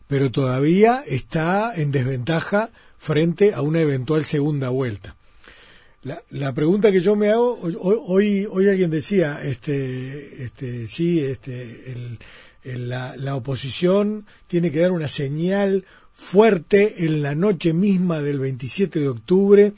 pero 0.08 0.30
todavía 0.30 1.02
está 1.06 1.74
en 1.74 1.90
desventaja 1.92 2.70
frente 2.98 3.54
a 3.54 3.62
una 3.62 3.80
eventual 3.80 4.24
segunda 4.24 4.68
vuelta. 4.68 5.16
La, 6.06 6.22
la, 6.30 6.52
pregunta 6.52 6.92
que 6.92 7.00
yo 7.00 7.16
me 7.16 7.32
hago, 7.32 7.58
hoy, 7.80 8.46
hoy 8.48 8.68
alguien 8.68 8.90
decía, 8.92 9.40
este, 9.42 10.44
este, 10.44 10.86
sí, 10.86 11.18
este, 11.18 11.92
el, 12.62 12.88
la, 12.88 13.16
la, 13.16 13.34
oposición 13.34 14.24
tiene 14.46 14.70
que 14.70 14.78
dar 14.78 14.92
una 14.92 15.08
señal 15.08 15.84
fuerte 16.12 17.04
en 17.04 17.22
la 17.22 17.34
noche 17.34 17.72
misma 17.72 18.22
del 18.22 18.38
27 18.38 19.00
de 19.00 19.08
octubre 19.08 19.72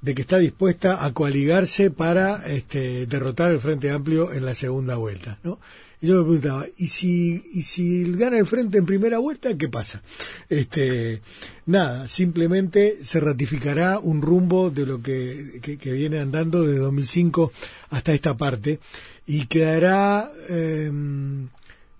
de 0.00 0.14
que 0.14 0.22
está 0.22 0.38
dispuesta 0.38 1.04
a 1.04 1.12
coaligarse 1.12 1.90
para 1.90 2.46
este, 2.46 3.04
derrotar 3.04 3.50
al 3.50 3.60
Frente 3.60 3.90
Amplio 3.90 4.32
en 4.32 4.46
la 4.46 4.54
segunda 4.54 4.96
vuelta, 4.96 5.38
¿no? 5.42 5.60
Y 6.04 6.08
yo 6.08 6.16
me 6.16 6.24
preguntaba, 6.24 6.66
¿y 6.76 6.88
si, 6.88 7.42
y 7.54 7.62
si 7.62 8.04
gana 8.12 8.36
el 8.36 8.44
frente 8.44 8.76
en 8.76 8.84
primera 8.84 9.16
vuelta, 9.16 9.56
qué 9.56 9.70
pasa? 9.70 10.02
Este, 10.50 11.22
nada, 11.64 12.08
simplemente 12.08 12.98
se 13.04 13.20
ratificará 13.20 13.98
un 13.98 14.20
rumbo 14.20 14.68
de 14.68 14.84
lo 14.84 15.00
que, 15.00 15.60
que, 15.62 15.92
viene 15.92 16.18
andando 16.18 16.62
desde 16.62 16.80
2005 16.80 17.52
hasta 17.88 18.12
esta 18.12 18.36
parte 18.36 18.80
y 19.26 19.46
quedará, 19.46 20.30
em, 20.50 21.48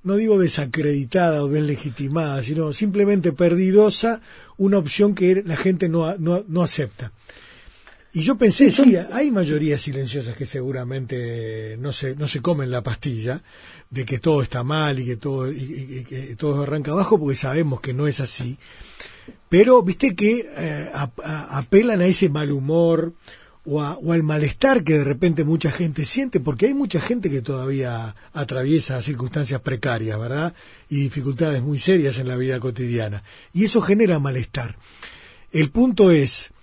no 0.02 0.16
digo 0.16 0.38
desacreditada 0.38 1.42
o 1.42 1.48
deslegitimada, 1.48 2.42
sino 2.42 2.74
simplemente 2.74 3.32
perdidosa 3.32 4.20
una 4.58 4.76
opción 4.76 5.14
que 5.14 5.42
la 5.46 5.56
gente 5.56 5.88
no, 5.88 6.14
no, 6.18 6.44
no 6.46 6.62
acepta. 6.62 7.10
Y 8.16 8.22
yo 8.22 8.36
pensé, 8.36 8.70
sí, 8.70 8.94
hay 9.12 9.32
mayorías 9.32 9.82
silenciosas 9.82 10.36
que 10.36 10.46
seguramente 10.46 11.76
no 11.80 11.92
se, 11.92 12.14
no 12.14 12.28
se 12.28 12.40
comen 12.40 12.70
la 12.70 12.80
pastilla 12.80 13.42
de 13.90 14.04
que 14.04 14.20
todo 14.20 14.40
está 14.40 14.62
mal 14.62 15.00
y 15.00 15.04
que 15.04 15.16
todo, 15.16 15.50
y, 15.50 16.04
que 16.08 16.36
todo 16.36 16.62
arranca 16.62 16.92
abajo, 16.92 17.18
porque 17.18 17.34
sabemos 17.34 17.80
que 17.80 17.92
no 17.92 18.06
es 18.06 18.20
así. 18.20 18.56
Pero, 19.48 19.82
viste 19.82 20.14
que 20.14 20.48
eh, 20.56 20.90
apelan 21.24 22.02
a 22.02 22.06
ese 22.06 22.28
mal 22.28 22.52
humor 22.52 23.14
o, 23.64 23.82
o, 23.82 24.12
al 24.12 24.22
malestar 24.22 24.84
que 24.84 24.98
de 24.98 25.04
repente 25.04 25.42
mucha 25.42 25.72
gente 25.72 26.04
siente, 26.04 26.38
porque 26.38 26.66
hay 26.66 26.74
mucha 26.74 27.00
gente 27.00 27.28
que 27.30 27.42
todavía 27.42 28.14
atraviesa 28.32 29.02
circunstancias 29.02 29.60
precarias, 29.60 30.20
¿verdad? 30.20 30.54
Y 30.88 31.00
dificultades 31.00 31.64
muy 31.64 31.80
serias 31.80 32.20
en 32.20 32.28
la 32.28 32.36
vida 32.36 32.60
cotidiana. 32.60 33.24
Y 33.52 33.64
eso 33.64 33.82
genera 33.82 34.20
malestar. 34.20 34.76
El 35.50 35.70
punto 35.70 36.12
es, 36.12 36.53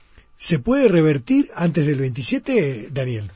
¿Se 0.42 0.58
puede 0.58 0.88
revertir 0.88 1.50
antes 1.56 1.86
del 1.86 2.00
27, 2.00 2.88
Daniel? 2.92 3.30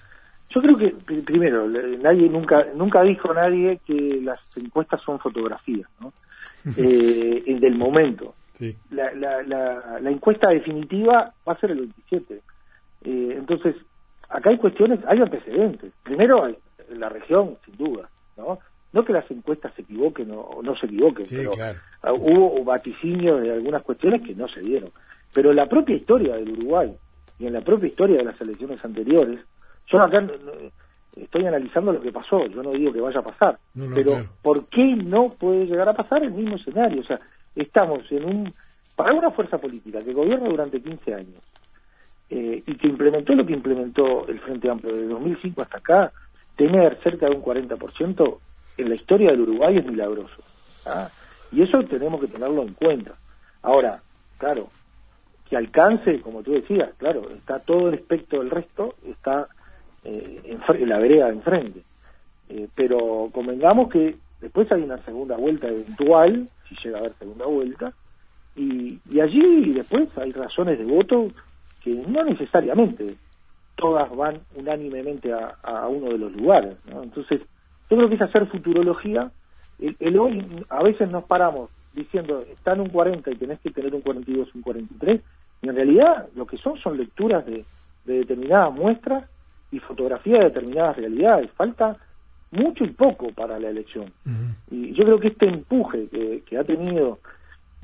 Yo 0.49 0.59
creo 0.59 0.75
que, 0.75 0.89
primero, 1.21 1.67
nadie 1.67 2.27
nunca 2.27 2.65
nunca 2.75 3.03
dijo 3.03 3.31
nadie 3.31 3.79
que 3.85 4.21
las 4.23 4.39
encuestas 4.57 4.99
son 5.05 5.19
fotografías, 5.19 5.87
¿no? 6.01 6.11
eh, 6.75 7.43
del 7.61 7.75
momento. 7.75 8.33
La, 8.89 9.13
la, 9.13 9.43
la, 9.99 10.09
encuesta 10.09 10.49
definitiva 10.49 11.31
va 11.47 11.53
a 11.53 11.59
ser 11.59 11.71
el 11.71 11.81
27. 11.81 12.33
Eh, 13.03 13.35
entonces, 13.37 13.75
acá 14.27 14.49
hay 14.49 14.57
cuestiones, 14.57 14.99
hay 15.07 15.19
antecedentes. 15.19 15.93
Primero, 16.01 16.43
hay, 16.43 16.57
la 16.89 17.09
región, 17.09 17.57
sin 17.65 17.77
duda, 17.77 18.09
¿no? 18.35 18.57
No 18.93 19.05
que 19.05 19.13
las 19.13 19.29
encuestas 19.29 19.71
se 19.75 19.83
equivoquen 19.83 20.31
o, 20.31 20.61
no 20.63 20.75
se 20.75 20.87
equivoquen, 20.87 21.25
pero 21.29 22.15
hubo 22.15 22.63
vaticinios 22.63 23.43
de 23.43 23.51
algunas 23.51 23.83
cuestiones 23.83 24.23
que 24.23 24.33
no 24.33 24.47
se 24.47 24.61
dieron. 24.61 24.89
Pero 25.35 25.51
la 25.51 25.67
propia 25.67 25.97
historia 25.97 26.37
del 26.37 26.49
Uruguay 26.51 26.95
y 27.37 27.45
en 27.45 27.51
la 27.51 27.59
propia 27.59 27.89
historia 27.89 28.19
de 28.19 28.23
las 28.23 28.39
elecciones 28.39 28.83
anteriores, 28.85 29.41
yo 29.85 29.99
acá 29.99 30.25
estoy 31.13 31.45
analizando 31.45 31.91
lo 31.91 32.01
que 32.01 32.13
pasó, 32.13 32.45
yo 32.45 32.63
no 32.63 32.71
digo 32.71 32.93
que 32.93 33.01
vaya 33.01 33.19
a 33.19 33.23
pasar, 33.23 33.59
pero 33.93 34.25
¿por 34.41 34.69
qué 34.69 34.95
no 34.95 35.33
puede 35.33 35.65
llegar 35.65 35.89
a 35.89 35.93
pasar 35.93 36.23
el 36.23 36.31
mismo 36.31 36.55
escenario? 36.55 37.01
O 37.01 37.03
sea, 37.03 37.19
estamos 37.53 38.09
en 38.13 38.23
un, 38.23 38.53
para 38.95 39.13
una 39.13 39.29
fuerza 39.31 39.57
política 39.57 40.01
que 40.01 40.13
gobierna 40.13 40.47
durante 40.47 40.81
15 40.81 41.13
años 41.13 41.43
eh, 42.29 42.63
y 42.65 42.75
que 42.75 42.87
implementó 42.87 43.35
lo 43.35 43.45
que 43.45 43.53
implementó 43.53 44.25
el 44.29 44.39
Frente 44.39 44.69
Amplio 44.69 44.95
de 44.95 45.05
2005 45.05 45.61
hasta 45.61 45.79
acá, 45.79 46.13
tener 46.55 46.97
cerca 47.03 47.27
de 47.27 47.35
un 47.35 47.43
40% 47.43 48.37
en 48.77 48.89
la 48.89 48.95
historia 48.95 49.31
del 49.31 49.41
Uruguay 49.41 49.79
es 49.79 49.85
milagroso. 49.85 50.41
¿ah? 50.85 51.09
Y 51.51 51.61
eso 51.61 51.83
tenemos 51.83 52.21
que 52.21 52.27
tenerlo 52.27 52.61
en 52.61 52.73
cuenta. 52.73 53.15
Ahora, 53.61 54.01
claro, 54.37 54.69
que 55.49 55.55
alcance, 55.55 56.21
como 56.21 56.43
tú 56.43 56.53
decías, 56.53 56.89
claro, 56.97 57.29
está 57.29 57.59
todo 57.59 57.89
el 57.89 57.95
espectro 57.95 58.39
del 58.39 58.49
resto, 58.49 58.95
está 59.05 59.47
eh, 60.03 60.41
en, 60.43 60.89
la 60.89 60.99
vereda 60.99 61.27
de 61.27 61.33
enfrente. 61.33 61.81
Eh, 62.49 62.67
pero 62.75 63.29
convengamos 63.31 63.89
que 63.89 64.15
después 64.41 64.71
hay 64.71 64.81
una 64.81 64.97
segunda 64.99 65.37
vuelta 65.37 65.67
eventual, 65.67 66.49
si 66.67 66.75
llega 66.83 66.97
a 66.97 66.99
haber 67.01 67.13
segunda 67.13 67.45
vuelta, 67.45 67.93
y, 68.55 68.99
y 69.09 69.19
allí 69.19 69.73
después 69.73 70.09
hay 70.17 70.31
razones 70.31 70.79
de 70.79 70.85
voto 70.85 71.27
que 71.83 71.91
no 71.93 72.23
necesariamente 72.23 73.15
todas 73.75 74.09
van 74.15 74.39
unánimemente 74.55 75.31
a, 75.33 75.55
a 75.61 75.87
uno 75.87 76.09
de 76.09 76.17
los 76.17 76.31
lugares. 76.33 76.75
¿no? 76.91 77.03
Entonces, 77.03 77.41
yo 77.89 77.97
creo 77.97 78.09
que 78.09 78.15
es 78.15 78.21
hacer 78.21 78.47
futurología. 78.47 79.31
El, 79.79 79.95
el, 79.99 80.17
hoy 80.17 80.65
a 80.69 80.81
veces 80.81 81.09
nos 81.09 81.25
paramos 81.25 81.69
diciendo, 81.95 82.45
está 82.51 82.73
en 82.73 82.81
un 82.81 82.89
40 82.89 83.31
y 83.31 83.35
tenés 83.35 83.59
que 83.61 83.71
tener 83.71 83.95
un 83.95 84.01
42, 84.01 84.53
un 84.53 84.61
43, 84.61 85.21
y 85.61 85.69
en 85.69 85.75
realidad 85.75 86.27
lo 86.35 86.45
que 86.45 86.57
son 86.57 86.77
son 86.77 86.97
lecturas 86.97 87.45
de, 87.45 87.65
determinadas 88.05 88.73
muestras 88.73 89.29
y 89.71 89.79
fotografía 89.79 90.39
de 90.39 90.45
determinadas 90.45 90.97
realidades. 90.97 91.49
Falta 91.51 91.97
mucho 92.51 92.83
y 92.83 92.89
poco 92.89 93.31
para 93.31 93.57
la 93.59 93.69
elección. 93.69 94.11
Y 94.69 94.93
yo 94.93 95.03
creo 95.05 95.19
que 95.19 95.29
este 95.29 95.47
empuje 95.47 96.07
que, 96.45 96.57
ha 96.57 96.63
tenido 96.63 97.19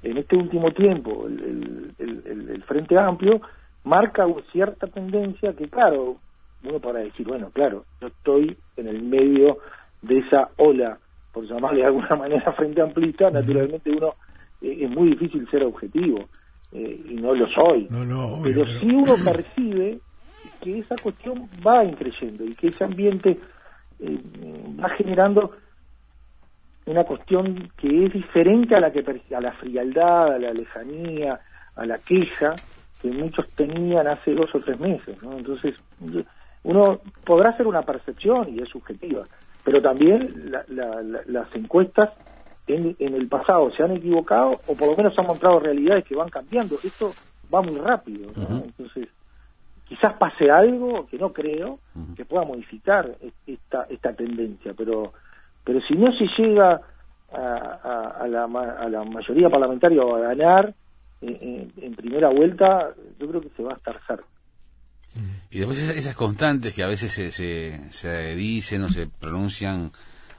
en 0.04 0.18
este 0.18 0.36
último 0.36 0.72
tiempo 0.72 1.28
el, 1.28 1.94
el, 1.98 2.64
Frente 2.64 2.98
Amplio 2.98 3.42
marca 3.84 4.26
cierta 4.52 4.88
tendencia 4.88 5.54
que, 5.54 5.68
claro, 5.68 6.18
uno 6.64 6.80
para 6.80 7.00
decir, 7.00 7.28
bueno, 7.28 7.50
claro, 7.52 7.86
yo 8.00 8.08
estoy 8.08 8.56
en 8.78 8.88
el 8.88 9.02
medio 9.02 9.58
de 10.02 10.20
esa 10.20 10.50
ola 10.58 11.00
por 11.32 11.46
llamarle 11.46 11.82
de 11.82 11.88
alguna 11.88 12.16
manera 12.16 12.52
frente 12.54 12.82
amplista, 12.82 13.30
naturalmente 13.30 13.90
uno 13.92 14.16
eh, 14.62 14.78
es 14.82 14.90
muy 14.90 15.10
difícil 15.12 15.48
ser 15.50 15.64
objetivo 15.64 16.30
eh, 16.72 17.02
y 17.10 17.16
no 17.16 17.34
lo 17.34 17.48
soy. 17.48 17.88
pero, 18.44 18.66
sí 18.80 18.88
uno 18.88 19.16
percibe 19.24 20.00
que 20.62 20.80
esa 20.80 20.96
cuestión 21.02 21.50
va 21.66 21.84
increyendo 21.84 22.46
y 22.46 22.54
que 22.54 22.68
ese 22.68 22.84
ambiente 22.84 23.40
eh, 24.00 24.20
va 24.80 24.90
generando 24.90 25.52
una 26.86 27.04
cuestión 27.04 27.70
que 27.78 28.06
es 28.06 28.14
diferente 28.14 28.76
a 28.76 28.80
la 28.80 28.92
que 28.92 29.04
a 29.36 29.42
la 29.42 29.52
frialdad, 29.54 30.34
a 30.34 30.40
la 30.40 30.52
lejanía, 30.52 31.40
a 31.76 31.86
la 31.86 31.98
queja 32.00 32.56
que 33.02 33.10
muchos 33.10 33.48
tenían 33.56 34.08
hace 34.08 34.34
dos 34.34 34.54
o 34.54 34.60
tres 34.60 34.80
meses, 34.80 35.22
¿no? 35.24 35.38
Entonces 35.38 35.76
uno 36.64 37.00
podrá 37.26 37.50
hacer 37.50 37.66
una 37.66 37.82
percepción 37.82 38.50
y 38.50 38.62
es 38.62 38.70
subjetiva, 38.70 39.26
pero 39.72 39.82
también 39.82 40.52
las 41.28 41.56
encuestas 41.56 42.10
en, 42.68 42.94
el 43.00 43.28
pasado 43.30 43.72
se 43.72 43.82
han 43.82 43.92
equivocado 43.92 44.60
o 44.68 44.76
por 44.76 44.90
lo 44.90 44.98
menos 44.98 45.18
han 45.18 45.28
mostrado 45.28 45.62
realidades 45.62 46.04
que 46.04 46.14
van 46.14 46.28
cambiando. 46.28 46.76
Esto 46.84 47.14
va 47.54 47.62
muy 47.62 47.78
rápido, 47.78 48.32
entonces 48.36 49.08
quizás 49.86 50.14
pase 50.18 50.52
algo 50.52 51.08
que 51.08 51.18
no 51.18 51.32
creo 51.32 51.80
que 52.18 52.26
pueda 52.26 52.44
modificar 52.44 53.16
esta 53.48 53.84
esta 53.84 54.12
tendencia, 54.12 54.74
pero 54.78 55.14
pero 55.64 55.80
si 55.88 55.94
no 55.94 56.12
se 56.18 56.26
llega 56.38 56.82
a, 57.32 58.28
la, 58.28 58.44
a 58.44 58.90
la 58.90 59.04
mayoría 59.06 59.50
parlamentaria 59.50 60.02
a 60.02 60.20
ganar 60.20 60.74
en, 61.22 61.96
primera 61.96 62.28
vuelta, 62.28 62.90
yo 63.18 63.30
creo 63.30 63.40
que 63.40 63.50
se 63.56 63.64
va 63.64 63.72
a 63.72 63.78
estar 63.78 63.98
cerca. 64.06 64.26
Y 65.50 65.60
después 65.60 65.80
esas, 65.80 66.16
constantes 66.16 66.74
que 66.74 66.84
a 66.84 66.88
veces 66.88 67.12
se, 67.12 67.32
se, 67.32 68.36
dicen 68.36 68.84
o 68.84 68.90
se 68.90 69.08
pronuncian 69.08 69.92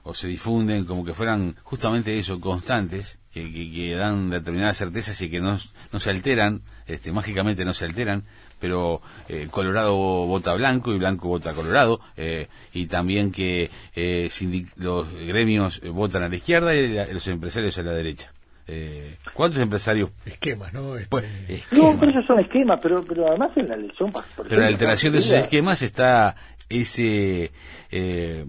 o 0.04 0.14
se 0.14 0.28
difunden 0.28 0.84
como 0.84 1.04
que 1.04 1.14
fueran 1.14 1.56
justamente 1.62 2.18
eso, 2.18 2.40
constantes, 2.40 3.18
que, 3.32 3.52
que, 3.52 3.94
dan 3.94 4.30
determinadas 4.30 4.78
certezas 4.78 5.20
y 5.20 5.30
que 5.30 5.40
no, 5.40 5.58
no 5.92 6.00
se 6.00 6.10
alteran, 6.10 6.62
este, 6.86 7.12
mágicamente 7.12 7.64
no 7.64 7.74
se 7.74 7.84
alteran, 7.84 8.24
pero 8.58 9.02
eh, 9.28 9.48
Colorado 9.50 9.94
vota 9.94 10.54
blanco 10.54 10.92
y 10.94 10.98
blanco 10.98 11.28
vota 11.28 11.52
Colorado, 11.52 12.00
eh, 12.16 12.48
y 12.72 12.86
también 12.86 13.30
que 13.30 13.70
eh, 13.94 14.28
los 14.76 15.12
gremios 15.12 15.80
votan 15.92 16.22
a 16.22 16.28
la 16.28 16.36
izquierda 16.36 16.74
y 16.74 17.12
los 17.12 17.26
empresarios 17.28 17.76
a 17.78 17.82
la 17.82 17.92
derecha. 17.92 18.32
Eh, 18.68 19.16
¿Cuántos 19.34 19.60
empresarios? 19.60 20.10
Esquemas, 20.24 20.72
¿no? 20.72 20.94
Pues, 21.08 21.24
No, 21.72 21.96
pero 21.98 22.12
esos 22.12 22.26
son 22.26 22.40
esquemas, 22.40 22.80
pero, 22.80 23.04
pero 23.04 23.28
además 23.28 23.50
en 23.56 23.68
la 23.68 23.74
elección... 23.74 24.12
pero 24.36 24.54
en 24.54 24.60
la 24.60 24.66
alteración 24.66 25.12
de 25.12 25.18
esos 25.18 25.32
esquemas 25.32 25.82
está 25.82 26.36
ese... 26.68 27.50
Eh, 27.90 28.44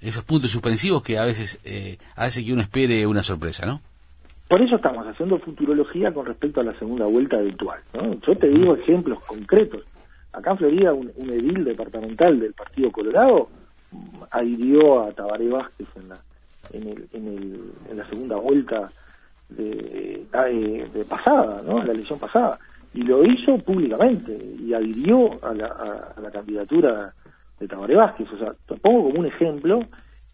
esos 0.00 0.24
puntos 0.24 0.50
suspensivos 0.50 1.02
que 1.02 1.16
a 1.16 1.24
veces 1.24 1.60
eh, 1.64 1.96
hace 2.16 2.44
que 2.44 2.52
uno 2.52 2.62
espere 2.62 3.06
una 3.06 3.22
sorpresa, 3.22 3.66
¿no? 3.66 3.80
Por 4.48 4.60
eso 4.60 4.76
estamos 4.76 5.06
haciendo 5.06 5.38
futurología 5.38 6.12
con 6.12 6.26
respecto 6.26 6.60
a 6.60 6.64
la 6.64 6.78
segunda 6.78 7.06
vuelta 7.06 7.38
eventual. 7.38 7.80
¿no? 7.94 8.20
Yo 8.20 8.36
te 8.36 8.48
digo 8.48 8.74
ejemplos 8.74 9.22
concretos. 9.24 9.82
Acá 10.32 10.50
en 10.50 10.58
Florida, 10.58 10.92
un, 10.92 11.08
edil 11.16 11.64
departamental 11.64 12.38
del 12.38 12.52
Partido 12.52 12.90
Colorado 12.90 13.48
adhirió 14.30 15.04
a 15.04 15.12
Tabaré 15.12 15.48
Vázquez 15.48 15.88
en 15.96 16.08
la, 16.08 16.18
en, 16.72 16.88
el, 16.88 17.08
en, 17.12 17.28
el, 17.28 17.72
en 17.90 17.96
la 17.96 18.06
segunda 18.08 18.36
vuelta 18.36 18.90
de, 19.56 21.06
pasada, 21.08 21.62
¿no? 21.62 21.82
La 21.82 21.92
elección 21.92 22.18
pasada. 22.18 22.58
Y 22.94 23.02
lo 23.02 23.24
hizo 23.24 23.58
públicamente 23.58 24.36
y 24.58 24.74
adhirió 24.74 25.42
a 25.44 25.54
la, 25.54 25.66
a 26.16 26.20
la 26.20 26.30
candidatura 26.30 27.12
de 27.58 27.68
Tabaré 27.68 27.96
Vázquez. 27.96 28.30
O 28.32 28.38
sea, 28.38 28.54
te 28.66 28.76
pongo 28.76 29.04
como 29.04 29.20
un 29.20 29.26
ejemplo 29.26 29.80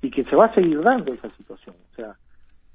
y 0.02 0.10
que 0.10 0.24
se 0.24 0.36
va 0.36 0.46
a 0.46 0.54
seguir 0.54 0.80
dando 0.82 1.12
esa 1.12 1.28
situación. 1.30 1.76
O 1.92 1.94
sea, 1.94 2.16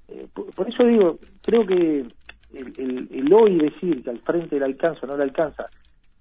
eh, 0.07 0.27
por, 0.33 0.69
eso 0.69 0.83
digo, 0.83 1.19
creo 1.41 1.65
que 1.65 2.05
el, 2.53 3.07
el, 3.11 3.33
hoy 3.33 3.57
decir 3.57 4.03
que 4.03 4.09
al 4.09 4.19
frente 4.19 4.59
le 4.59 4.65
alcanza 4.65 5.01
o 5.03 5.07
no 5.07 5.17
le 5.17 5.23
alcanza 5.23 5.65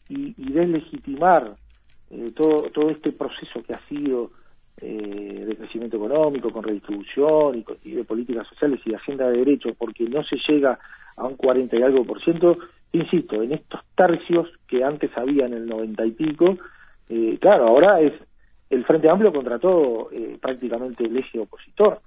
y, 0.09 0.35
y 0.37 0.53
deslegitimar 0.53 1.55
eh, 2.11 2.33
todo, 2.35 2.71
todo 2.71 2.91
este 2.91 3.13
proceso 3.13 3.63
que 3.63 3.75
ha 3.75 3.81
sido 3.89 4.31
eh, 4.85 5.45
de 5.47 5.57
crecimiento 5.57 5.97
económico, 5.97 6.51
con 6.51 6.65
redistribución 6.65 7.65
y, 7.85 7.93
de 7.93 8.05
políticas 8.05 8.49
sociales 8.49 8.81
y 8.85 8.91
de 8.91 8.97
agenda 8.97 9.29
de 9.29 9.39
derechos, 9.39 9.77
porque 9.79 10.05
no 10.05 10.25
se 10.25 10.37
llega 10.49 10.79
a 11.17 11.25
un 11.25 11.37
40 11.37 11.77
y 11.77 11.83
algo 11.83 12.05
por 12.05 12.21
ciento, 12.23 12.59
insisto, 12.91 13.41
en 13.43 13.53
estos 13.53 13.81
tercios 13.95 14.49
que 14.67 14.83
antes 14.83 15.17
había 15.17 15.47
en 15.47 15.55
el 15.55 15.67
90 15.67 16.07
y 16.07 16.11
pico, 16.11 16.59
eh, 17.09 17.39
claro, 17.41 17.69
ahora 17.69 18.01
es 18.01 18.13
el 18.71 18.85
Frente 18.85 19.09
Amplio 19.09 19.33
contra 19.33 19.59
todo 19.59 20.09
eh, 20.11 20.37
prácticamente 20.41 21.05
el 21.05 21.17
eje 21.17 21.39
opositor, 21.39 22.01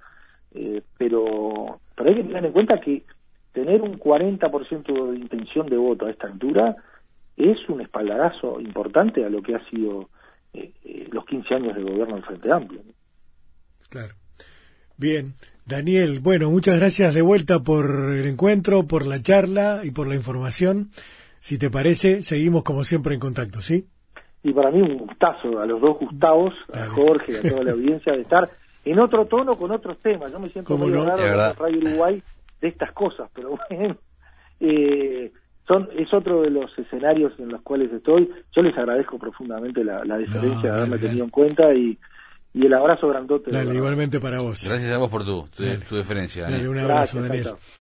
eh, 0.54 0.82
pero, 0.98 1.80
pero 1.94 2.10
hay 2.10 2.16
que 2.16 2.24
tener 2.24 2.44
en 2.44 2.52
cuenta 2.52 2.80
que 2.80 3.04
tener 3.52 3.80
un 3.80 3.98
40% 3.98 5.10
de 5.12 5.18
intención 5.18 5.66
de 5.66 5.78
voto 5.78 6.04
a 6.04 6.10
esta 6.10 6.26
altura 6.26 6.76
es 7.36 7.56
un 7.68 7.80
espaldarazo 7.80 8.60
importante 8.60 9.24
a 9.24 9.30
lo 9.30 9.40
que 9.42 9.54
ha 9.54 9.64
sido 9.70 10.10
eh, 10.56 10.72
eh, 10.84 11.08
los 11.12 11.24
15 11.26 11.54
años 11.54 11.76
de 11.76 11.82
gobierno 11.82 12.14
del 12.14 12.24
Frente 12.24 12.52
Amplio. 12.52 12.80
Claro. 13.88 14.14
Bien, 14.96 15.34
Daniel, 15.66 16.20
bueno, 16.20 16.50
muchas 16.50 16.76
gracias 16.76 17.14
de 17.14 17.22
vuelta 17.22 17.60
por 17.60 18.12
el 18.12 18.26
encuentro, 18.26 18.86
por 18.86 19.06
la 19.06 19.20
charla 19.20 19.80
y 19.84 19.90
por 19.90 20.06
la 20.06 20.14
información. 20.14 20.90
Si 21.38 21.58
te 21.58 21.70
parece, 21.70 22.22
seguimos 22.22 22.64
como 22.64 22.84
siempre 22.84 23.14
en 23.14 23.20
contacto, 23.20 23.60
¿sí? 23.60 23.86
Y 24.42 24.52
para 24.52 24.70
mí 24.70 24.80
un 24.80 24.98
gustazo, 24.98 25.58
a 25.60 25.66
los 25.66 25.80
dos 25.80 25.98
Gustavos, 25.98 26.54
a 26.72 26.86
Jorge, 26.86 27.32
y 27.32 27.36
a 27.36 27.50
toda 27.50 27.64
la 27.64 27.72
audiencia, 27.72 28.12
de 28.12 28.22
estar 28.22 28.48
en 28.84 28.98
otro 28.98 29.26
tono 29.26 29.56
con 29.56 29.70
otros 29.70 29.98
temas. 29.98 30.32
Yo 30.32 30.40
me 30.40 30.48
siento 30.48 30.76
muy 30.78 30.90
no? 30.90 31.04
raro 31.04 31.52
Radio 31.54 31.78
Uruguay 31.78 32.22
de 32.60 32.68
estas 32.68 32.92
cosas, 32.92 33.28
pero 33.34 33.58
bueno, 33.70 33.96
eh, 34.60 35.32
son, 35.66 35.88
es 35.96 36.12
otro 36.14 36.42
de 36.42 36.50
los 36.50 36.70
escenarios 36.78 37.32
en 37.38 37.48
los 37.48 37.62
cuales 37.62 37.92
estoy. 37.92 38.30
Yo 38.54 38.62
les 38.62 38.76
agradezco 38.76 39.18
profundamente 39.18 39.82
la, 39.84 40.04
la 40.04 40.18
deferencia 40.18 40.70
de 40.70 40.76
haberme 40.76 40.98
tenido 40.98 41.24
en 41.24 41.30
cuenta 41.30 41.74
y, 41.74 41.98
y 42.54 42.66
el 42.66 42.72
abrazo 42.72 43.08
grandote. 43.08 43.50
Dale, 43.50 43.74
igualmente 43.74 44.20
para 44.20 44.40
vos. 44.40 44.66
Gracias 44.66 44.94
a 44.94 44.98
vos 44.98 45.10
por 45.10 45.24
tu, 45.24 45.48
tu, 45.88 45.96
deferencia. 45.96 46.44
Dale, 46.44 46.68
un 46.68 46.78
abrazo, 46.78 47.20
Daniel. 47.20 47.48